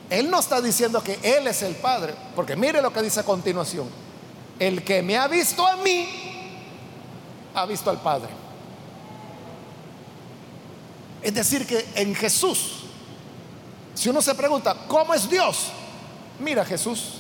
Él 0.10 0.30
no 0.30 0.39
está 0.39 0.62
diciendo 0.62 1.04
que 1.04 1.17
Él 1.24 1.48
es 1.48 1.62
el 1.63 1.76
Padre, 1.76 2.13
porque 2.36 2.56
mire 2.56 2.82
lo 2.82 2.93
que 2.93 3.02
dice 3.02 3.22
a 3.22 3.24
continuación. 3.24 3.89
El 4.60 4.84
que 4.84 5.02
me 5.02 5.17
ha 5.17 5.28
visto 5.28 5.65
a 5.65 5.78
mí, 5.78 6.08
ha 7.56 7.65
visto 7.65 7.89
al 7.89 8.00
Padre. 8.00 8.30
Es 11.22 11.34
decir, 11.34 11.65
que 11.65 11.86
en 11.96 12.13
Jesús, 12.13 12.83
si 13.94 14.10
uno 14.10 14.22
se 14.22 14.34
pregunta, 14.36 14.76
¿cómo 14.88 15.14
es 15.14 15.30
Dios? 15.30 15.68
Mira 16.40 16.66
Jesús. 16.66 17.20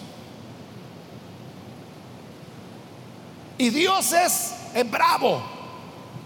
Y 3.57 3.69
Dios 3.69 4.11
es, 4.11 4.53
bravo. 4.89 5.41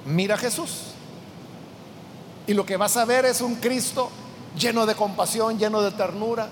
Mira 0.05 0.37
Jesús. 0.37 0.93
Y 2.47 2.53
lo 2.53 2.65
que 2.65 2.77
vas 2.77 2.95
a 2.95 3.05
ver 3.05 3.25
es 3.25 3.41
un 3.41 3.55
Cristo 3.55 4.09
lleno 4.57 4.85
de 4.85 4.95
compasión, 4.95 5.59
lleno 5.59 5.81
de 5.81 5.91
ternura, 5.91 6.47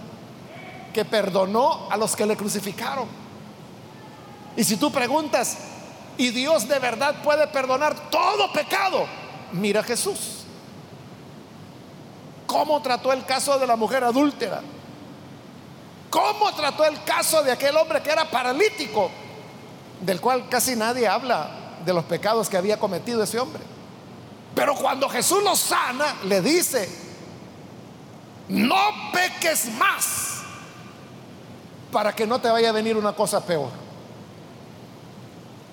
que 0.94 1.06
perdonó 1.06 1.90
a 1.90 1.98
los 1.98 2.16
que 2.16 2.26
le 2.26 2.36
crucificaron. 2.36 3.08
Y 4.58 4.64
si 4.64 4.76
tú 4.76 4.92
preguntas, 4.92 5.58
¿y 6.18 6.30
Dios 6.30 6.68
de 6.68 6.80
verdad 6.80 7.24
puede 7.24 7.48
perdonar 7.48 8.10
todo 8.10 8.52
pecado? 8.52 9.06
Mira 9.54 9.82
Jesús. 9.84 10.35
¿Cómo 12.56 12.82
trató 12.82 13.12
el 13.12 13.26
caso 13.26 13.60
de 13.60 13.68
la 13.68 13.76
mujer 13.76 14.04
adúltera? 14.04 14.62
¿Cómo 16.10 16.54
trató 16.54 16.86
el 16.86 17.04
caso 17.04 17.44
de 17.44 17.52
aquel 17.52 17.76
hombre 17.76 18.02
que 18.02 18.12
era 18.12 18.30
paralítico? 18.30 19.12
del 20.02 20.22
cual 20.22 20.48
casi 20.50 20.76
nadie 20.76 21.08
habla 21.08 21.50
de 21.86 21.94
los 21.94 22.06
pecados 22.06 22.50
que 22.50 22.58
había 22.58 22.80
cometido 22.80 23.24
ese 23.24 23.40
hombre. 23.40 23.64
Pero 24.54 24.76
cuando 24.76 25.10
Jesús 25.10 25.44
lo 25.44 25.56
sana, 25.56 26.16
le 26.26 26.42
dice, 26.42 26.90
no 28.50 29.12
peques 29.12 29.72
más 29.74 30.42
para 31.92 32.14
que 32.14 32.28
no 32.28 32.40
te 32.40 32.50
vaya 32.50 32.70
a 32.70 32.74
venir 32.74 32.98
una 32.98 33.14
cosa 33.14 33.46
peor. 33.46 33.70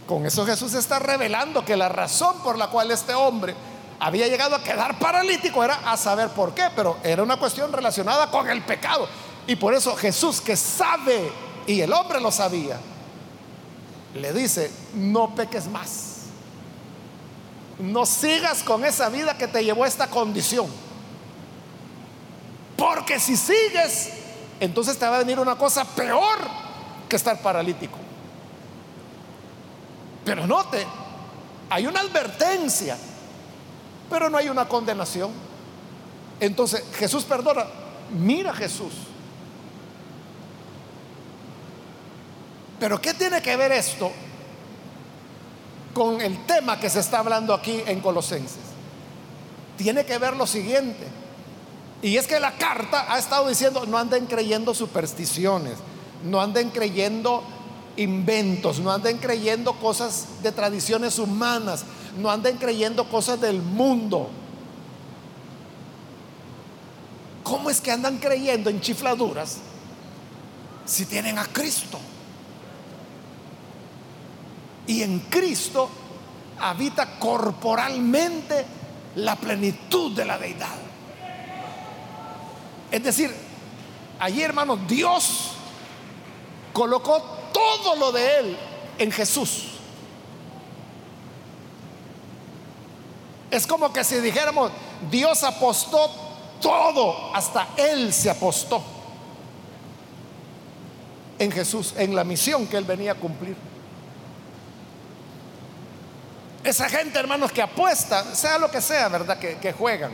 Con 0.06 0.26
eso 0.26 0.44
Jesús 0.44 0.74
está 0.74 0.98
revelando 0.98 1.64
que 1.64 1.76
la 1.76 1.88
razón 1.88 2.38
por 2.42 2.58
la 2.58 2.68
cual 2.68 2.90
este 2.90 3.14
hombre 3.14 3.54
había 4.02 4.26
llegado 4.26 4.56
a 4.56 4.64
quedar 4.64 4.98
paralítico 4.98 5.62
era 5.62 5.76
a 5.86 5.96
saber 5.96 6.30
por 6.30 6.52
qué, 6.54 6.64
pero 6.74 6.96
era 7.04 7.22
una 7.22 7.36
cuestión 7.36 7.72
relacionada 7.72 8.32
con 8.32 8.50
el 8.50 8.60
pecado. 8.62 9.08
Y 9.46 9.54
por 9.54 9.74
eso 9.74 9.94
Jesús 9.94 10.40
que 10.40 10.56
sabe, 10.56 11.30
y 11.68 11.80
el 11.80 11.92
hombre 11.92 12.20
lo 12.20 12.32
sabía, 12.32 12.80
le 14.16 14.32
dice, 14.32 14.72
no 14.94 15.32
peques 15.36 15.68
más. 15.68 16.16
No 17.78 18.04
sigas 18.04 18.64
con 18.64 18.84
esa 18.84 19.08
vida 19.08 19.38
que 19.38 19.46
te 19.46 19.62
llevó 19.62 19.84
a 19.84 19.86
esta 19.86 20.08
condición. 20.08 20.66
Porque 22.76 23.20
si 23.20 23.36
sigues, 23.36 24.10
entonces 24.58 24.98
te 24.98 25.06
va 25.06 25.14
a 25.14 25.18
venir 25.20 25.38
una 25.38 25.54
cosa 25.54 25.84
peor 25.84 26.38
que 27.08 27.14
estar 27.14 27.40
paralítico. 27.40 27.98
Pero 30.24 30.44
note, 30.44 30.84
hay 31.70 31.86
una 31.86 32.00
advertencia, 32.00 32.98
pero 34.12 34.28
no 34.28 34.36
hay 34.36 34.50
una 34.50 34.68
condenación. 34.68 35.30
Entonces 36.38 36.84
Jesús 36.98 37.24
perdona. 37.24 37.64
Mira 38.10 38.52
Jesús. 38.52 38.92
Pero 42.78 43.00
¿qué 43.00 43.14
tiene 43.14 43.40
que 43.40 43.56
ver 43.56 43.72
esto 43.72 44.12
con 45.94 46.20
el 46.20 46.44
tema 46.44 46.78
que 46.78 46.90
se 46.90 47.00
está 47.00 47.20
hablando 47.20 47.54
aquí 47.54 47.82
en 47.86 48.00
Colosenses? 48.00 48.60
Tiene 49.78 50.04
que 50.04 50.18
ver 50.18 50.36
lo 50.36 50.46
siguiente. 50.46 51.06
Y 52.02 52.18
es 52.18 52.26
que 52.26 52.38
la 52.38 52.52
carta 52.58 53.06
ha 53.10 53.18
estado 53.18 53.48
diciendo, 53.48 53.86
no 53.86 53.96
anden 53.96 54.26
creyendo 54.26 54.74
supersticiones, 54.74 55.78
no 56.22 56.38
anden 56.38 56.68
creyendo 56.68 57.42
inventos, 57.96 58.80
no 58.80 58.90
anden 58.90 59.18
creyendo 59.18 59.74
cosas 59.74 60.26
de 60.42 60.52
tradiciones 60.52 61.18
humanas, 61.18 61.84
no 62.18 62.30
anden 62.30 62.56
creyendo 62.56 63.08
cosas 63.08 63.40
del 63.40 63.60
mundo. 63.60 64.30
¿Cómo 67.42 67.70
es 67.70 67.80
que 67.80 67.90
andan 67.90 68.18
creyendo 68.18 68.70
en 68.70 68.80
chifladuras 68.80 69.58
si 70.86 71.06
tienen 71.06 71.38
a 71.38 71.44
Cristo? 71.44 71.98
Y 74.86 75.02
en 75.02 75.20
Cristo 75.20 75.88
habita 76.58 77.18
corporalmente 77.18 78.64
la 79.16 79.36
plenitud 79.36 80.12
de 80.12 80.24
la 80.24 80.38
deidad. 80.38 80.76
Es 82.90 83.02
decir, 83.02 83.34
allí 84.18 84.42
hermanos, 84.42 84.80
Dios 84.86 85.52
colocó 86.72 87.41
todo 87.82 87.96
lo 87.96 88.12
de 88.12 88.38
Él 88.38 88.56
en 88.98 89.12
Jesús. 89.12 89.68
Es 93.50 93.66
como 93.66 93.92
que 93.92 94.02
si 94.02 94.16
dijéramos, 94.16 94.72
Dios 95.10 95.42
apostó 95.42 96.10
todo, 96.60 97.34
hasta 97.34 97.68
Él 97.76 98.12
se 98.12 98.30
apostó 98.30 98.82
en 101.38 101.52
Jesús, 101.52 101.94
en 101.96 102.14
la 102.14 102.24
misión 102.24 102.66
que 102.66 102.76
Él 102.76 102.84
venía 102.84 103.12
a 103.12 103.14
cumplir. 103.14 103.56
Esa 106.64 106.88
gente, 106.88 107.18
hermanos, 107.18 107.50
que 107.50 107.60
apuesta, 107.60 108.34
sea 108.34 108.56
lo 108.56 108.70
que 108.70 108.80
sea, 108.80 109.08
¿verdad? 109.08 109.38
Que, 109.38 109.72
juegan. 109.72 110.12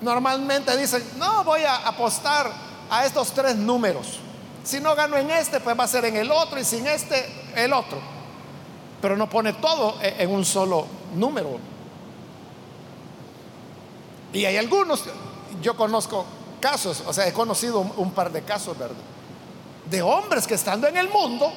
Normalmente 0.00 0.76
dicen, 0.76 1.02
no, 1.16 1.44
voy 1.44 1.62
a 1.62 1.76
apostar 1.76 2.50
a 2.90 3.06
estos 3.06 3.32
tres 3.32 3.54
números. 3.54 4.18
Si 4.64 4.80
no 4.80 4.94
gano 4.94 5.16
en 5.16 5.30
este, 5.30 5.60
pues 5.60 5.78
va 5.78 5.84
a 5.84 5.88
ser 5.88 6.04
en 6.04 6.16
el 6.16 6.30
otro 6.30 6.58
y 6.58 6.64
sin 6.64 6.86
este, 6.86 7.26
el 7.56 7.72
otro. 7.72 7.98
Pero 9.00 9.16
no 9.16 9.28
pone 9.28 9.54
todo 9.54 10.00
e, 10.00 10.22
en 10.22 10.30
un 10.30 10.44
solo 10.44 10.86
número. 11.14 11.58
Y 14.32 14.44
hay 14.44 14.56
algunos, 14.56 15.04
yo 15.60 15.76
conozco 15.76 16.24
casos, 16.60 17.02
o 17.06 17.12
sea, 17.12 17.26
he 17.26 17.32
conocido 17.32 17.80
un 17.80 18.12
par 18.12 18.30
de 18.30 18.42
casos, 18.42 18.78
¿verdad? 18.78 18.96
De 19.90 20.00
hombres 20.00 20.46
que 20.46 20.54
estando 20.54 20.86
en 20.86 20.96
el 20.96 21.08
mundo, 21.10 21.52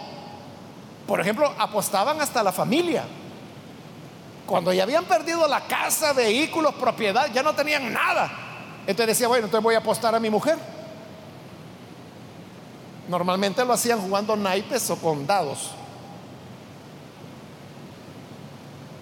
por 1.07 1.21
ejemplo, 1.21 1.53
apostaban 1.57 2.19
hasta 2.19 2.41
la 2.41 2.51
familia. 2.51 3.03
Cuando 4.47 4.73
ya 4.73 4.83
habían 4.83 5.05
perdido 5.05 5.47
la 5.47 5.61
casa, 5.61 6.13
vehículos, 6.13 6.73
propiedad, 6.75 7.31
ya 7.31 7.43
no 7.43 7.53
tenían 7.53 7.93
nada. 7.93 8.31
Entonces 8.81 9.07
decía, 9.07 9.27
bueno, 9.27 9.45
entonces 9.45 9.63
voy 9.63 9.75
a 9.75 9.79
apostar 9.79 10.13
a 10.15 10.19
mi 10.19 10.29
mujer. 10.29 10.57
Normalmente 13.07 13.63
lo 13.63 13.73
hacían 13.73 14.01
jugando 14.01 14.35
naipes 14.35 14.89
o 14.89 14.97
con 14.97 15.27
dados. 15.27 15.71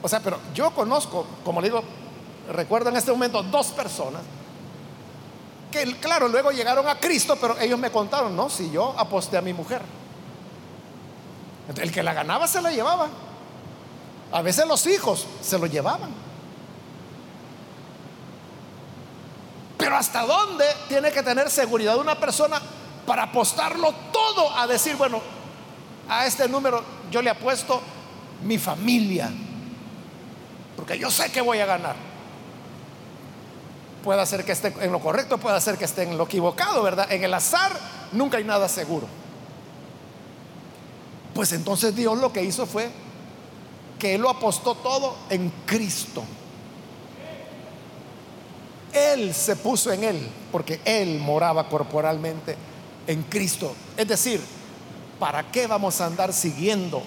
O 0.02 0.10
sea, 0.10 0.20
pero 0.20 0.38
yo 0.54 0.72
conozco, 0.72 1.26
como 1.46 1.62
le 1.62 1.70
digo, 1.70 1.82
recuerdo 2.52 2.90
en 2.90 2.98
este 2.98 3.12
momento 3.12 3.42
dos 3.44 3.68
personas 3.68 4.22
que, 5.72 5.98
claro, 6.00 6.28
luego 6.28 6.52
llegaron 6.52 6.88
a 6.88 7.00
Cristo, 7.00 7.38
pero 7.40 7.58
ellos 7.58 7.80
me 7.80 7.90
contaron, 7.90 8.36
no, 8.36 8.50
si 8.50 8.70
yo 8.70 8.94
aposté 8.98 9.38
a 9.38 9.42
mi 9.42 9.54
mujer. 9.54 9.82
El 11.78 11.92
que 11.92 12.04
la 12.04 12.14
ganaba 12.14 12.46
se 12.48 12.62
la 12.62 12.72
llevaba. 12.72 13.08
A 14.32 14.42
veces 14.42 14.68
los 14.68 14.86
hijos 14.86 15.26
se 15.42 15.58
lo 15.58 15.66
llevaban. 15.66 16.12
Pero 19.78 19.96
¿hasta 19.96 20.26
dónde 20.26 20.66
tiene 20.90 21.12
que 21.12 21.24
tener 21.24 21.50
seguridad 21.50 21.98
una 21.98 22.20
persona 22.20 22.62
para 23.06 23.24
apostarlo 23.24 23.94
todo 24.12 24.56
a 24.56 24.68
decir, 24.68 24.96
bueno, 24.96 25.22
a 26.10 26.26
este 26.26 26.48
número 26.48 26.84
yo 27.12 27.22
le 27.22 27.30
apuesto 27.30 27.82
mi 28.44 28.58
familia? 28.58 29.32
Porque 30.76 30.98
yo 30.98 31.12
sé 31.12 31.32
que 31.32 31.42
voy 31.42 31.60
a 31.60 31.66
ganar. 31.66 31.96
Puede 34.04 34.26
ser 34.26 34.44
que 34.44 34.52
esté 34.52 34.74
en 34.82 34.92
lo 34.92 35.00
correcto, 35.00 35.38
puede 35.38 35.60
ser 35.62 35.78
que 35.78 35.86
esté 35.86 36.04
en 36.04 36.18
lo 36.18 36.26
equivocado, 36.26 36.84
¿verdad? 36.84 37.10
En 37.12 37.24
el 37.24 37.34
azar 37.34 37.72
nunca 38.12 38.38
hay 38.38 38.44
nada 38.44 38.68
seguro. 38.68 39.08
Pues 41.34 41.54
entonces 41.54 41.96
Dios 41.96 42.18
lo 42.20 42.32
que 42.34 42.44
hizo 42.44 42.66
fue 42.66 42.90
que 43.98 44.16
Él 44.16 44.22
lo 44.22 44.30
apostó 44.30 44.76
todo 44.76 45.16
en 45.30 45.52
Cristo. 45.66 46.24
Él 48.92 49.34
se 49.34 49.56
puso 49.56 49.92
en 49.92 50.04
Él 50.04 50.30
porque 50.52 50.82
Él 50.86 51.20
moraba 51.20 51.68
corporalmente 51.70 52.56
en 53.08 53.24
Cristo. 53.24 53.76
Es 53.98 54.08
decir, 54.08 54.42
¿para 55.20 55.44
qué 55.52 55.68
vamos 55.68 56.02
a 56.02 56.06
andar 56.06 56.34
siguiendo 56.34 57.04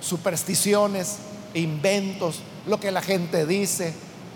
supersticiones, 0.00 1.18
inventos, 1.54 2.40
lo 2.66 2.78
que 2.78 2.90
la 2.90 3.02
gente 3.02 3.46
dice, 3.46 3.94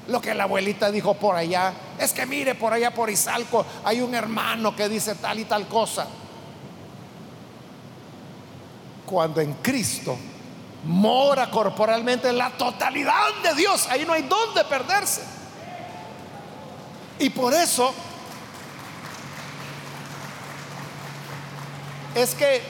lo 0.08 0.20
que 0.20 0.34
la 0.34 0.44
abuelita 0.44 0.90
dijo 0.90 1.14
por 1.14 1.36
allá? 1.36 1.72
Es 1.98 2.12
que 2.12 2.26
mire, 2.26 2.54
por 2.54 2.72
allá 2.72 2.92
por 2.92 3.10
Izalco 3.10 3.64
hay 3.84 4.00
un 4.00 4.14
hermano 4.14 4.74
que 4.74 4.88
dice 4.88 5.14
tal 5.16 5.38
y 5.38 5.44
tal 5.44 5.66
cosa 5.68 6.06
cuando 9.10 9.40
en 9.40 9.54
Cristo 9.54 10.16
mora 10.84 11.50
corporalmente 11.50 12.32
la 12.32 12.50
totalidad 12.50 13.34
de 13.42 13.54
Dios. 13.54 13.88
Ahí 13.90 14.04
no 14.06 14.12
hay 14.12 14.22
dónde 14.22 14.64
perderse. 14.64 15.22
Y 17.18 17.28
por 17.30 17.52
eso 17.52 17.92
es 22.14 22.34
que 22.34 22.62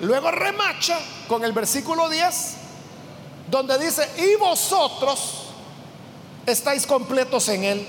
luego 0.00 0.30
remacha 0.30 0.98
con 1.28 1.44
el 1.44 1.52
versículo 1.52 2.08
10, 2.08 2.54
donde 3.50 3.78
dice, 3.78 4.08
y 4.18 4.36
vosotros 4.36 5.44
estáis 6.46 6.86
completos 6.86 7.48
en 7.48 7.64
Él, 7.64 7.88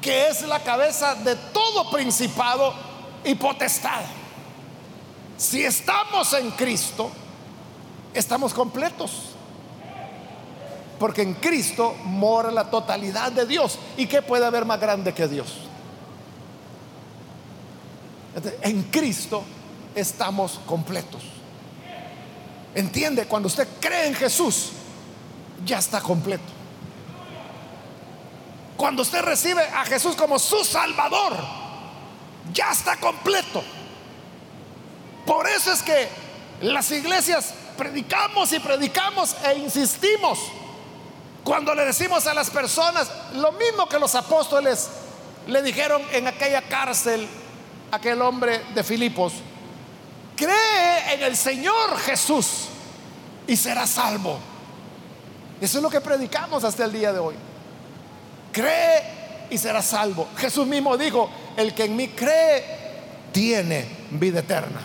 que 0.00 0.28
es 0.28 0.42
la 0.42 0.62
cabeza 0.62 1.14
de 1.14 1.36
todo 1.36 1.90
principado 1.90 2.74
y 3.24 3.34
potestad. 3.34 4.02
Si 5.36 5.64
estamos 5.64 6.32
en 6.34 6.50
Cristo, 6.52 7.10
estamos 8.12 8.52
completos. 8.54 9.30
Porque 10.98 11.22
en 11.22 11.34
Cristo 11.34 11.94
mora 12.04 12.50
la 12.50 12.70
totalidad 12.70 13.32
de 13.32 13.46
Dios. 13.46 13.78
¿Y 13.96 14.06
qué 14.06 14.22
puede 14.22 14.46
haber 14.46 14.64
más 14.64 14.80
grande 14.80 15.12
que 15.12 15.26
Dios? 15.26 15.48
En 18.62 18.84
Cristo 18.84 19.44
estamos 19.94 20.60
completos. 20.66 21.22
Entiende, 22.74 23.26
cuando 23.26 23.46
usted 23.46 23.68
cree 23.80 24.08
en 24.08 24.14
Jesús, 24.14 24.70
ya 25.64 25.78
está 25.78 26.00
completo. 26.00 26.42
Cuando 28.76 29.02
usted 29.02 29.22
recibe 29.22 29.62
a 29.62 29.84
Jesús 29.84 30.16
como 30.16 30.38
su 30.38 30.64
Salvador, 30.64 31.36
ya 32.52 32.70
está 32.72 32.96
completo. 32.96 33.62
Por 35.24 35.48
eso 35.48 35.72
es 35.72 35.82
que 35.82 36.08
las 36.60 36.90
iglesias 36.90 37.54
predicamos 37.78 38.52
y 38.52 38.58
predicamos 38.58 39.36
e 39.44 39.58
insistimos 39.58 40.38
cuando 41.44 41.74
le 41.74 41.84
decimos 41.84 42.26
a 42.26 42.34
las 42.34 42.50
personas 42.50 43.10
lo 43.34 43.52
mismo 43.52 43.88
que 43.88 43.98
los 43.98 44.14
apóstoles 44.14 44.88
le 45.46 45.62
dijeron 45.62 46.02
en 46.12 46.26
aquella 46.26 46.62
cárcel 46.62 47.28
aquel 47.94 48.20
hombre 48.22 48.60
de 48.74 48.82
Filipos, 48.82 49.34
cree 50.36 51.14
en 51.14 51.22
el 51.22 51.36
Señor 51.36 51.98
Jesús 51.98 52.66
y 53.46 53.56
será 53.56 53.86
salvo. 53.86 54.38
Eso 55.60 55.78
es 55.78 55.82
lo 55.82 55.90
que 55.90 56.00
predicamos 56.00 56.64
hasta 56.64 56.84
el 56.84 56.92
día 56.92 57.12
de 57.12 57.18
hoy. 57.18 57.34
Cree 58.52 59.48
y 59.50 59.58
será 59.58 59.82
salvo. 59.82 60.28
Jesús 60.36 60.66
mismo 60.66 60.96
dijo, 60.96 61.30
el 61.56 61.74
que 61.74 61.84
en 61.84 61.96
mí 61.96 62.08
cree 62.08 62.64
tiene 63.32 63.88
vida 64.10 64.40
eterna. 64.40 64.80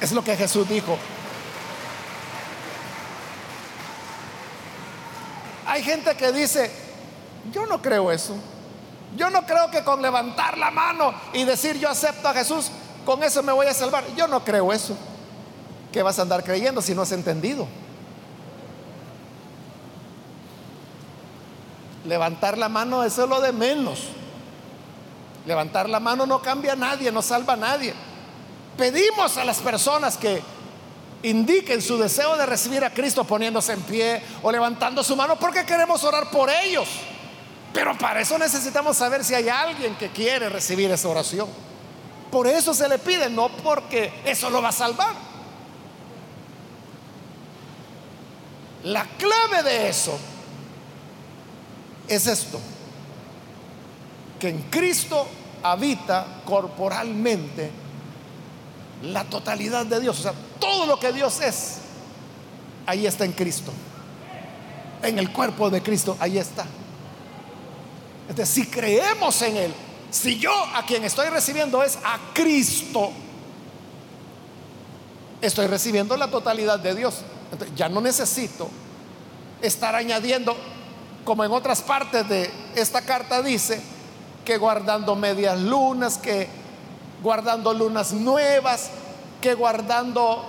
Es 0.00 0.12
lo 0.12 0.22
que 0.22 0.36
Jesús 0.36 0.68
dijo. 0.68 0.96
Hay 5.66 5.82
gente 5.82 6.14
que 6.16 6.32
dice, 6.32 6.70
yo 7.52 7.66
no 7.66 7.82
creo 7.82 8.10
eso. 8.12 8.36
Yo 9.16 9.30
no 9.30 9.46
creo 9.46 9.70
que 9.70 9.82
con 9.82 10.02
levantar 10.02 10.58
la 10.58 10.70
mano 10.70 11.14
y 11.32 11.44
decir 11.44 11.78
yo 11.78 11.88
acepto 11.88 12.28
a 12.28 12.34
Jesús, 12.34 12.70
con 13.04 13.22
eso 13.22 13.42
me 13.42 13.52
voy 13.52 13.66
a 13.66 13.74
salvar. 13.74 14.04
Yo 14.14 14.28
no 14.28 14.44
creo 14.44 14.72
eso. 14.72 14.96
¿Qué 15.92 16.02
vas 16.02 16.18
a 16.18 16.22
andar 16.22 16.44
creyendo 16.44 16.82
si 16.82 16.94
no 16.94 17.02
has 17.02 17.12
entendido? 17.12 17.66
Levantar 22.04 22.58
la 22.58 22.68
mano, 22.68 23.02
eso 23.02 23.24
es 23.24 23.28
lo 23.28 23.40
de 23.40 23.52
menos. 23.52 24.00
Levantar 25.46 25.88
la 25.88 26.00
mano 26.00 26.26
no 26.26 26.42
cambia 26.42 26.72
a 26.72 26.76
nadie, 26.76 27.10
no 27.10 27.22
salva 27.22 27.54
a 27.54 27.56
nadie. 27.56 27.94
Pedimos 28.76 29.38
a 29.38 29.44
las 29.44 29.58
personas 29.58 30.18
que 30.18 30.42
indiquen 31.22 31.80
su 31.80 31.96
deseo 31.96 32.36
de 32.36 32.44
recibir 32.44 32.84
a 32.84 32.92
Cristo 32.92 33.24
poniéndose 33.24 33.72
en 33.72 33.80
pie 33.82 34.22
o 34.42 34.52
levantando 34.52 35.02
su 35.02 35.16
mano 35.16 35.36
porque 35.36 35.64
queremos 35.64 36.04
orar 36.04 36.30
por 36.30 36.50
ellos. 36.50 36.88
Pero 37.72 37.96
para 37.98 38.20
eso 38.20 38.38
necesitamos 38.38 38.96
saber 38.96 39.24
si 39.24 39.34
hay 39.34 39.48
alguien 39.48 39.96
que 39.96 40.10
quiere 40.10 40.48
recibir 40.48 40.90
esa 40.90 41.08
oración. 41.08 41.48
Por 42.30 42.46
eso 42.46 42.74
se 42.74 42.88
le 42.88 42.98
pide, 42.98 43.30
no 43.30 43.48
porque 43.48 44.12
eso 44.24 44.50
lo 44.50 44.62
va 44.62 44.70
a 44.70 44.72
salvar. 44.72 45.14
La 48.84 49.04
clave 49.04 49.62
de 49.62 49.88
eso 49.88 50.18
es 52.08 52.26
esto, 52.26 52.60
que 54.38 54.48
en 54.48 54.62
Cristo 54.70 55.26
habita 55.62 56.42
corporalmente 56.44 57.70
la 59.02 59.24
totalidad 59.24 59.86
de 59.86 60.00
Dios. 60.00 60.20
O 60.20 60.22
sea, 60.22 60.32
todo 60.60 60.86
lo 60.86 60.98
que 60.98 61.12
Dios 61.12 61.40
es, 61.40 61.78
ahí 62.86 63.06
está 63.06 63.24
en 63.24 63.32
Cristo. 63.32 63.72
En 65.02 65.18
el 65.18 65.32
cuerpo 65.32 65.68
de 65.68 65.82
Cristo, 65.82 66.16
ahí 66.20 66.38
está. 66.38 66.64
Entonces, 68.28 68.48
si 68.48 68.66
creemos 68.66 69.40
en 69.42 69.56
Él, 69.56 69.74
si 70.10 70.38
yo 70.38 70.52
a 70.74 70.84
quien 70.84 71.04
estoy 71.04 71.28
recibiendo 71.28 71.82
es 71.82 71.98
a 72.04 72.18
Cristo, 72.32 73.10
estoy 75.40 75.66
recibiendo 75.66 76.16
la 76.16 76.30
totalidad 76.30 76.78
de 76.78 76.94
Dios. 76.94 77.22
Entonces, 77.52 77.76
ya 77.76 77.88
no 77.88 78.00
necesito 78.00 78.68
estar 79.62 79.94
añadiendo, 79.94 80.56
como 81.24 81.44
en 81.44 81.52
otras 81.52 81.82
partes 81.82 82.28
de 82.28 82.50
esta 82.74 83.02
carta 83.02 83.42
dice, 83.42 83.80
que 84.44 84.58
guardando 84.58 85.16
medias 85.16 85.58
lunas, 85.60 86.18
que 86.18 86.48
guardando 87.22 87.74
lunas 87.74 88.12
nuevas, 88.12 88.90
que 89.40 89.54
guardando 89.54 90.44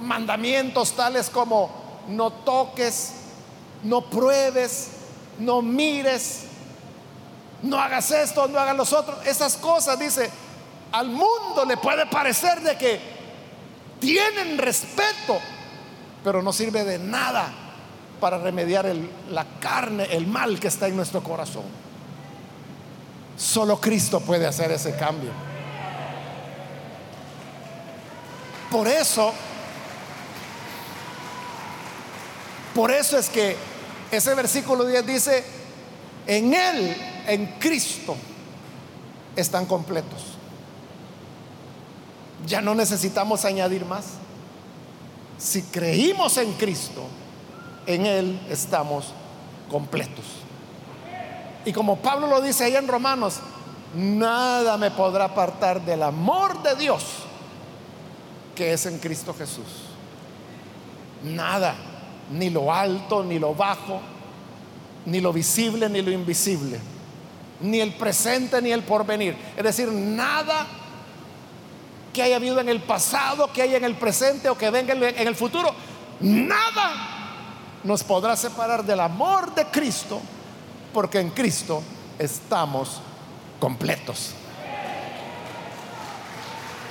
mandamientos 0.00 0.92
tales 0.92 1.30
como 1.30 1.70
no 2.08 2.32
toques, 2.32 3.12
no 3.82 4.08
pruebes, 4.08 4.88
no 5.38 5.62
mires, 5.62 6.44
no 7.64 7.80
hagas 7.80 8.10
esto, 8.10 8.46
no 8.46 8.58
hagas 8.58 8.76
los 8.76 8.92
otros. 8.92 9.26
Esas 9.26 9.56
cosas, 9.56 9.98
dice, 9.98 10.30
al 10.92 11.08
mundo 11.08 11.64
le 11.66 11.76
puede 11.78 12.06
parecer 12.06 12.60
de 12.60 12.76
que 12.76 13.00
tienen 13.98 14.58
respeto, 14.58 15.38
pero 16.22 16.42
no 16.42 16.52
sirve 16.52 16.84
de 16.84 16.98
nada 16.98 17.48
para 18.20 18.38
remediar 18.38 18.86
la 19.30 19.46
carne, 19.60 20.04
el 20.10 20.26
mal 20.26 20.60
que 20.60 20.68
está 20.68 20.88
en 20.88 20.96
nuestro 20.96 21.22
corazón. 21.22 21.64
Solo 23.36 23.80
Cristo 23.80 24.20
puede 24.20 24.46
hacer 24.46 24.70
ese 24.70 24.94
cambio. 24.96 25.30
Por 28.70 28.86
eso, 28.88 29.32
por 32.74 32.90
eso 32.90 33.16
es 33.18 33.28
que 33.30 33.56
ese 34.10 34.34
versículo 34.34 34.84
10 34.84 35.06
dice, 35.06 35.44
en 36.26 36.52
Él, 36.52 37.13
en 37.26 37.46
Cristo, 37.58 38.16
están 39.36 39.66
completos. 39.66 40.22
Ya 42.46 42.60
no 42.60 42.74
necesitamos 42.74 43.44
añadir 43.44 43.84
más. 43.84 44.04
Si 45.38 45.62
creímos 45.62 46.36
en 46.36 46.52
Cristo, 46.52 47.04
en 47.86 48.06
Él 48.06 48.40
estamos 48.50 49.12
completos. 49.70 50.24
Y 51.64 51.72
como 51.72 51.96
Pablo 51.96 52.26
lo 52.26 52.40
dice 52.40 52.64
ahí 52.64 52.76
en 52.76 52.86
Romanos, 52.86 53.40
nada 53.96 54.76
me 54.76 54.90
podrá 54.90 55.26
apartar 55.26 55.84
del 55.84 56.02
amor 56.02 56.62
de 56.62 56.76
Dios 56.76 57.04
que 58.54 58.72
es 58.72 58.86
en 58.86 58.98
Cristo 58.98 59.34
Jesús. 59.34 59.64
Nada, 61.24 61.74
ni 62.30 62.50
lo 62.50 62.72
alto, 62.72 63.24
ni 63.24 63.38
lo 63.38 63.54
bajo, 63.54 64.00
ni 65.06 65.20
lo 65.20 65.32
visible, 65.32 65.88
ni 65.88 66.02
lo 66.02 66.10
invisible, 66.10 66.78
ni 67.60 67.80
el 67.80 67.94
presente, 67.94 68.60
ni 68.60 68.72
el 68.72 68.82
porvenir. 68.82 69.36
Es 69.56 69.64
decir, 69.64 69.90
nada 69.90 70.66
que 72.12 72.22
haya 72.22 72.36
habido 72.36 72.60
en 72.60 72.68
el 72.68 72.80
pasado, 72.80 73.52
que 73.52 73.62
haya 73.62 73.76
en 73.76 73.84
el 73.84 73.96
presente 73.96 74.48
o 74.48 74.56
que 74.56 74.70
venga 74.70 74.94
en 74.94 75.28
el 75.28 75.34
futuro, 75.34 75.74
nada 76.20 77.14
nos 77.82 78.02
podrá 78.02 78.36
separar 78.36 78.84
del 78.84 79.00
amor 79.00 79.54
de 79.54 79.66
Cristo, 79.66 80.20
porque 80.92 81.20
en 81.20 81.30
Cristo 81.30 81.82
estamos 82.18 83.00
completos. 83.60 84.30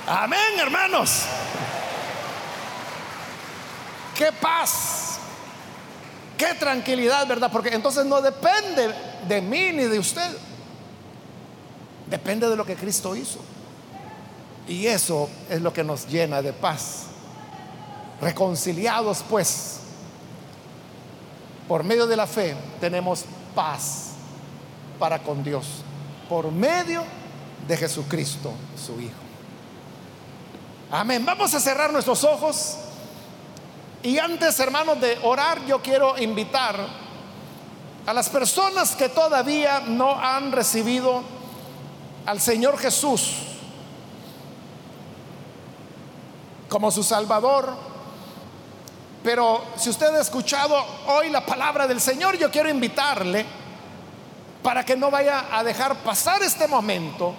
Amén, 0.06 0.58
hermanos. 0.58 1.22
Qué 4.14 4.30
paz, 4.30 5.18
qué 6.38 6.54
tranquilidad, 6.54 7.26
¿verdad? 7.26 7.50
Porque 7.50 7.70
entonces 7.70 8.04
no 8.04 8.20
depende 8.20 8.94
de 9.26 9.40
mí 9.40 9.72
ni 9.72 9.84
de 9.84 9.98
usted. 9.98 10.36
Depende 12.08 12.48
de 12.48 12.56
lo 12.56 12.64
que 12.64 12.76
Cristo 12.76 13.16
hizo. 13.16 13.38
Y 14.66 14.86
eso 14.86 15.28
es 15.48 15.60
lo 15.60 15.72
que 15.72 15.84
nos 15.84 16.06
llena 16.08 16.42
de 16.42 16.52
paz. 16.52 17.04
Reconciliados 18.20 19.24
pues, 19.28 19.80
por 21.68 21.84
medio 21.84 22.06
de 22.06 22.16
la 22.16 22.26
fe, 22.26 22.56
tenemos 22.80 23.24
paz 23.54 24.12
para 24.98 25.18
con 25.18 25.42
Dios. 25.42 25.66
Por 26.28 26.50
medio 26.50 27.04
de 27.66 27.76
Jesucristo, 27.76 28.52
su 28.76 29.00
Hijo. 29.00 29.12
Amén. 30.90 31.24
Vamos 31.24 31.52
a 31.54 31.60
cerrar 31.60 31.92
nuestros 31.92 32.24
ojos. 32.24 32.76
Y 34.02 34.18
antes, 34.18 34.58
hermanos, 34.60 35.00
de 35.00 35.18
orar, 35.22 35.64
yo 35.66 35.80
quiero 35.82 36.16
invitar 36.18 36.76
a 38.06 38.12
las 38.12 38.28
personas 38.28 38.94
que 38.94 39.08
todavía 39.08 39.80
no 39.80 40.18
han 40.18 40.52
recibido 40.52 41.22
al 42.26 42.40
Señor 42.40 42.78
Jesús 42.78 43.32
como 46.68 46.90
su 46.90 47.02
Salvador. 47.02 47.68
Pero 49.22 49.62
si 49.76 49.90
usted 49.90 50.14
ha 50.14 50.20
escuchado 50.20 50.76
hoy 51.06 51.30
la 51.30 51.46
palabra 51.46 51.86
del 51.86 52.00
Señor, 52.00 52.36
yo 52.36 52.50
quiero 52.50 52.68
invitarle 52.68 53.46
para 54.62 54.84
que 54.84 54.96
no 54.96 55.10
vaya 55.10 55.46
a 55.50 55.62
dejar 55.62 55.96
pasar 55.98 56.42
este 56.42 56.66
momento 56.66 57.34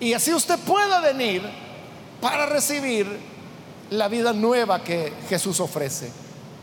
y 0.00 0.14
así 0.14 0.34
usted 0.34 0.58
pueda 0.58 1.00
venir 1.00 1.42
para 2.20 2.46
recibir 2.46 3.20
la 3.90 4.08
vida 4.08 4.32
nueva 4.32 4.82
que 4.82 5.12
Jesús 5.28 5.60
ofrece. 5.60 6.10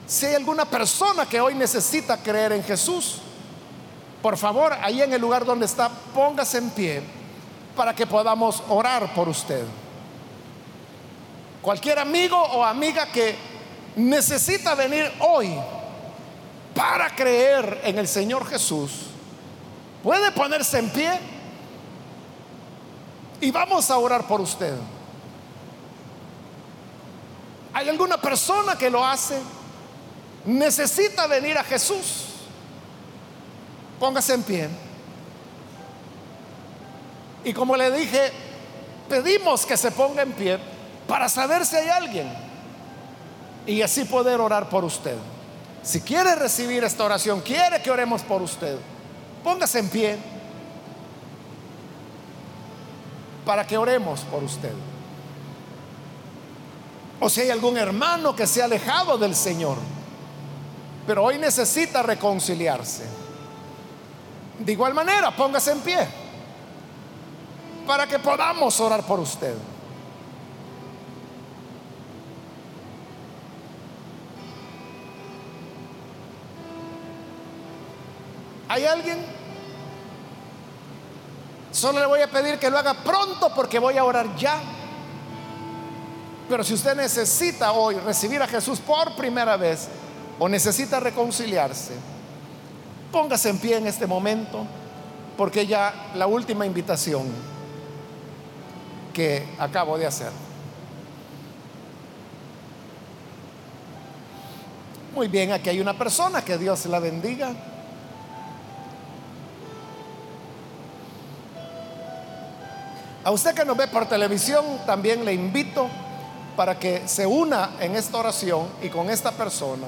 Si 0.06 0.26
hay 0.26 0.36
alguna 0.36 0.66
persona 0.66 1.26
que 1.26 1.40
hoy 1.40 1.56
necesita 1.56 2.18
creer 2.18 2.52
en 2.52 2.64
Jesús, 2.64 3.20
por 4.22 4.38
favor, 4.38 4.74
ahí 4.82 5.02
en 5.02 5.14
el 5.14 5.22
lugar 5.22 5.46
donde 5.46 5.66
está, 5.66 5.90
póngase 6.14 6.58
en 6.58 6.70
pie 6.72 7.02
para 7.76 7.96
que 7.96 8.06
podamos 8.06 8.62
orar 8.68 9.14
por 9.14 9.30
usted. 9.30 9.64
Cualquier 11.62 12.00
amigo 12.00 12.38
o 12.38 12.64
amiga 12.64 13.06
que 13.08 13.36
necesita 13.96 14.76
venir 14.76 15.12
hoy 15.20 15.56
para 16.76 17.16
creer 17.16 17.82
en 17.84 17.98
el 17.98 18.08
Señor 18.08 18.46
Jesús, 18.48 18.92
puede 20.04 20.32
ponerse 20.32 20.80
en 20.80 20.90
pie 20.90 21.20
y 23.42 23.52
vamos 23.52 23.90
a 23.90 23.98
orar 23.98 24.28
por 24.28 24.42
usted. 24.42 24.76
¿Hay 27.74 27.88
alguna 27.88 28.18
persona 28.18 28.78
que 28.78 28.90
lo 28.90 29.06
hace? 29.06 29.40
Necesita 30.46 31.28
venir 31.28 31.58
a 31.58 31.64
Jesús. 31.64 32.29
Póngase 34.00 34.34
en 34.34 34.44
pie. 34.44 34.70
Y 37.44 37.54
como 37.54 37.76
le 37.76 37.92
dije, 37.92 38.32
pedimos 39.10 39.66
que 39.66 39.78
se 39.78 39.92
ponga 39.92 40.22
en 40.22 40.34
pie 40.34 40.60
para 41.08 41.28
saber 41.28 41.66
si 41.66 41.76
hay 41.76 41.90
alguien 41.90 42.32
y 43.66 43.82
así 43.82 44.06
poder 44.06 44.40
orar 44.40 44.70
por 44.70 44.84
usted. 44.84 45.18
Si 45.82 46.02
quiere 46.02 46.36
recibir 46.36 46.84
esta 46.84 47.04
oración, 47.04 47.42
quiere 47.42 47.82
que 47.82 47.92
oremos 47.92 48.22
por 48.22 48.42
usted, 48.42 48.78
póngase 49.44 49.80
en 49.80 49.90
pie 49.90 50.18
para 53.46 53.66
que 53.66 53.78
oremos 53.78 54.22
por 54.22 54.44
usted. 54.44 54.74
O 57.20 57.30
si 57.30 57.42
hay 57.42 57.50
algún 57.50 57.78
hermano 57.78 58.36
que 58.36 58.48
se 58.48 58.62
ha 58.62 58.66
alejado 58.66 59.18
del 59.18 59.36
Señor, 59.36 59.78
pero 61.08 61.24
hoy 61.24 61.38
necesita 61.38 62.04
reconciliarse. 62.04 63.19
De 64.60 64.72
igual 64.74 64.94
manera, 64.94 65.32
póngase 65.36 65.72
en 65.72 65.80
pie 65.80 66.08
para 67.90 68.06
que 68.06 68.20
podamos 68.20 68.80
orar 68.80 69.02
por 69.04 69.20
usted. 69.20 69.56
¿Hay 78.68 78.86
alguien? 78.86 79.18
Solo 81.72 82.00
le 82.00 82.06
voy 82.06 82.22
a 82.22 82.30
pedir 82.30 82.60
que 82.60 82.70
lo 82.70 82.78
haga 82.78 82.94
pronto 82.94 83.52
porque 83.56 83.80
voy 83.80 83.98
a 83.98 84.04
orar 84.04 84.36
ya. 84.36 84.62
Pero 86.48 86.64
si 86.64 86.76
usted 86.76 86.96
necesita 86.96 87.72
hoy 87.72 87.96
recibir 87.96 88.42
a 88.44 88.48
Jesús 88.48 88.80
por 88.80 89.16
primera 89.16 89.58
vez 89.58 89.88
o 90.38 90.48
necesita 90.48 91.00
reconciliarse, 91.00 91.96
póngase 93.12 93.50
en 93.50 93.60
pie 93.60 93.78
en 93.78 93.88
este 93.88 94.08
momento, 94.08 94.66
porque 95.38 95.66
ya 95.66 96.12
la 96.16 96.28
última 96.28 96.66
invitación 96.66 97.28
que 99.14 99.48
acabo 99.58 99.98
de 99.98 100.06
hacer. 100.06 100.32
Muy 105.14 105.28
bien, 105.28 105.52
aquí 105.52 105.70
hay 105.70 105.80
una 105.80 105.98
persona, 105.98 106.44
que 106.44 106.58
Dios 106.58 106.86
la 106.86 107.00
bendiga. 107.00 107.54
A 113.24 113.32
usted 113.32 113.54
que 113.54 113.66
nos 113.66 113.76
ve 113.76 113.88
por 113.88 114.08
televisión, 114.08 114.66
también 114.86 115.26
le 115.26 115.34
invito 115.34 115.90
para 116.56 116.80
que 116.80 117.08
se 117.08 117.26
una 117.26 117.72
en 117.80 117.96
esta 117.96 118.18
oración 118.18 118.68
y 118.82 118.90
con 118.90 119.10
esta 119.10 119.32
persona 119.32 119.88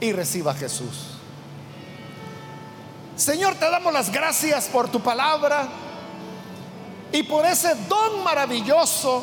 y 0.00 0.12
reciba 0.12 0.52
a 0.52 0.54
Jesús. 0.54 1.13
Señor, 3.16 3.54
te 3.54 3.70
damos 3.70 3.92
las 3.92 4.10
gracias 4.10 4.66
por 4.66 4.88
tu 4.88 5.00
palabra 5.00 5.68
y 7.12 7.22
por 7.22 7.46
ese 7.46 7.74
don 7.88 8.24
maravilloso 8.24 9.22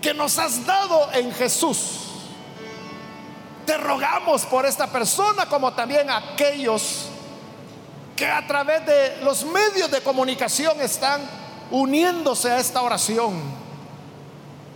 que 0.00 0.14
nos 0.14 0.38
has 0.38 0.64
dado 0.64 1.10
en 1.14 1.32
Jesús. 1.32 2.00
Te 3.66 3.76
rogamos 3.76 4.44
por 4.44 4.66
esta 4.66 4.86
persona 4.86 5.46
como 5.46 5.72
también 5.72 6.08
aquellos 6.10 7.06
que 8.14 8.26
a 8.26 8.46
través 8.46 8.86
de 8.86 9.16
los 9.24 9.44
medios 9.44 9.90
de 9.90 10.00
comunicación 10.00 10.80
están 10.80 11.22
uniéndose 11.72 12.52
a 12.52 12.58
esta 12.60 12.82
oración. 12.82 13.42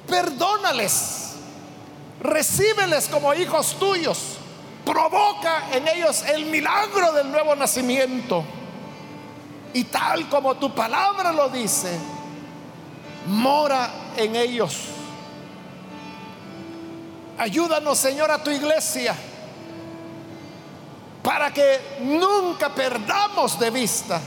Perdónales, 0.09 1.35
recíbeles 2.21 3.07
como 3.07 3.33
hijos 3.35 3.77
tuyos, 3.79 4.38
provoca 4.89 5.69
en 5.73 5.87
ellos 5.87 6.23
el 6.23 6.47
milagro 6.47 7.13
del 7.13 7.31
nuevo 7.31 7.55
nacimiento. 7.55 8.43
Y 9.75 9.85
tal 9.85 10.31
como 10.31 10.55
tu 10.55 10.75
palabra 10.75 11.31
lo 11.31 11.51
dice, 11.51 11.95
mora 13.27 13.91
en 14.17 14.35
ellos. 14.35 14.79
Ayúdanos, 17.37 17.99
Señor, 17.99 18.31
a 18.31 18.43
tu 18.43 18.51
iglesia 18.51 19.15
para 21.23 21.53
que 21.53 21.99
nunca 22.01 22.71
perdamos 22.71 23.59
de 23.59 23.71
vista 23.71 24.19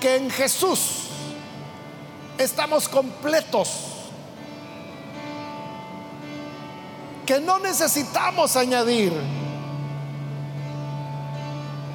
que 0.00 0.14
en 0.14 0.30
Jesús 0.30 1.08
estamos 2.38 2.88
completos, 2.88 3.93
que 7.26 7.40
no 7.40 7.58
necesitamos 7.58 8.56
añadir 8.56 9.12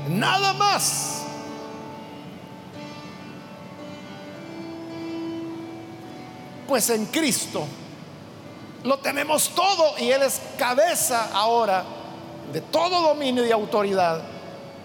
nada 0.10 0.54
más. 0.54 1.24
Pues 6.68 6.90
en 6.90 7.06
Cristo 7.08 7.66
lo 8.84 9.00
tenemos 9.00 9.50
todo 9.50 9.98
y 9.98 10.12
Él 10.12 10.22
es 10.22 10.42
cabeza 10.58 11.30
ahora 11.34 11.84
de 12.54 12.62
todo 12.62 13.02
dominio 13.02 13.46
y 13.46 13.52
autoridad. 13.52 14.22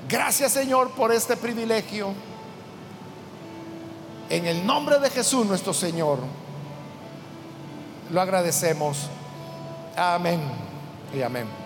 Gracias 0.08 0.52
Señor 0.52 0.90
por 0.90 1.12
este 1.12 1.36
privilegio. 1.36 2.12
En 4.30 4.46
el 4.46 4.66
nombre 4.66 4.98
de 4.98 5.10
Jesús 5.10 5.46
nuestro 5.46 5.74
Señor, 5.74 6.18
lo 8.10 8.20
agradecemos. 8.20 9.08
Amén 9.96 10.40
y 11.14 11.22
amén. 11.22 11.63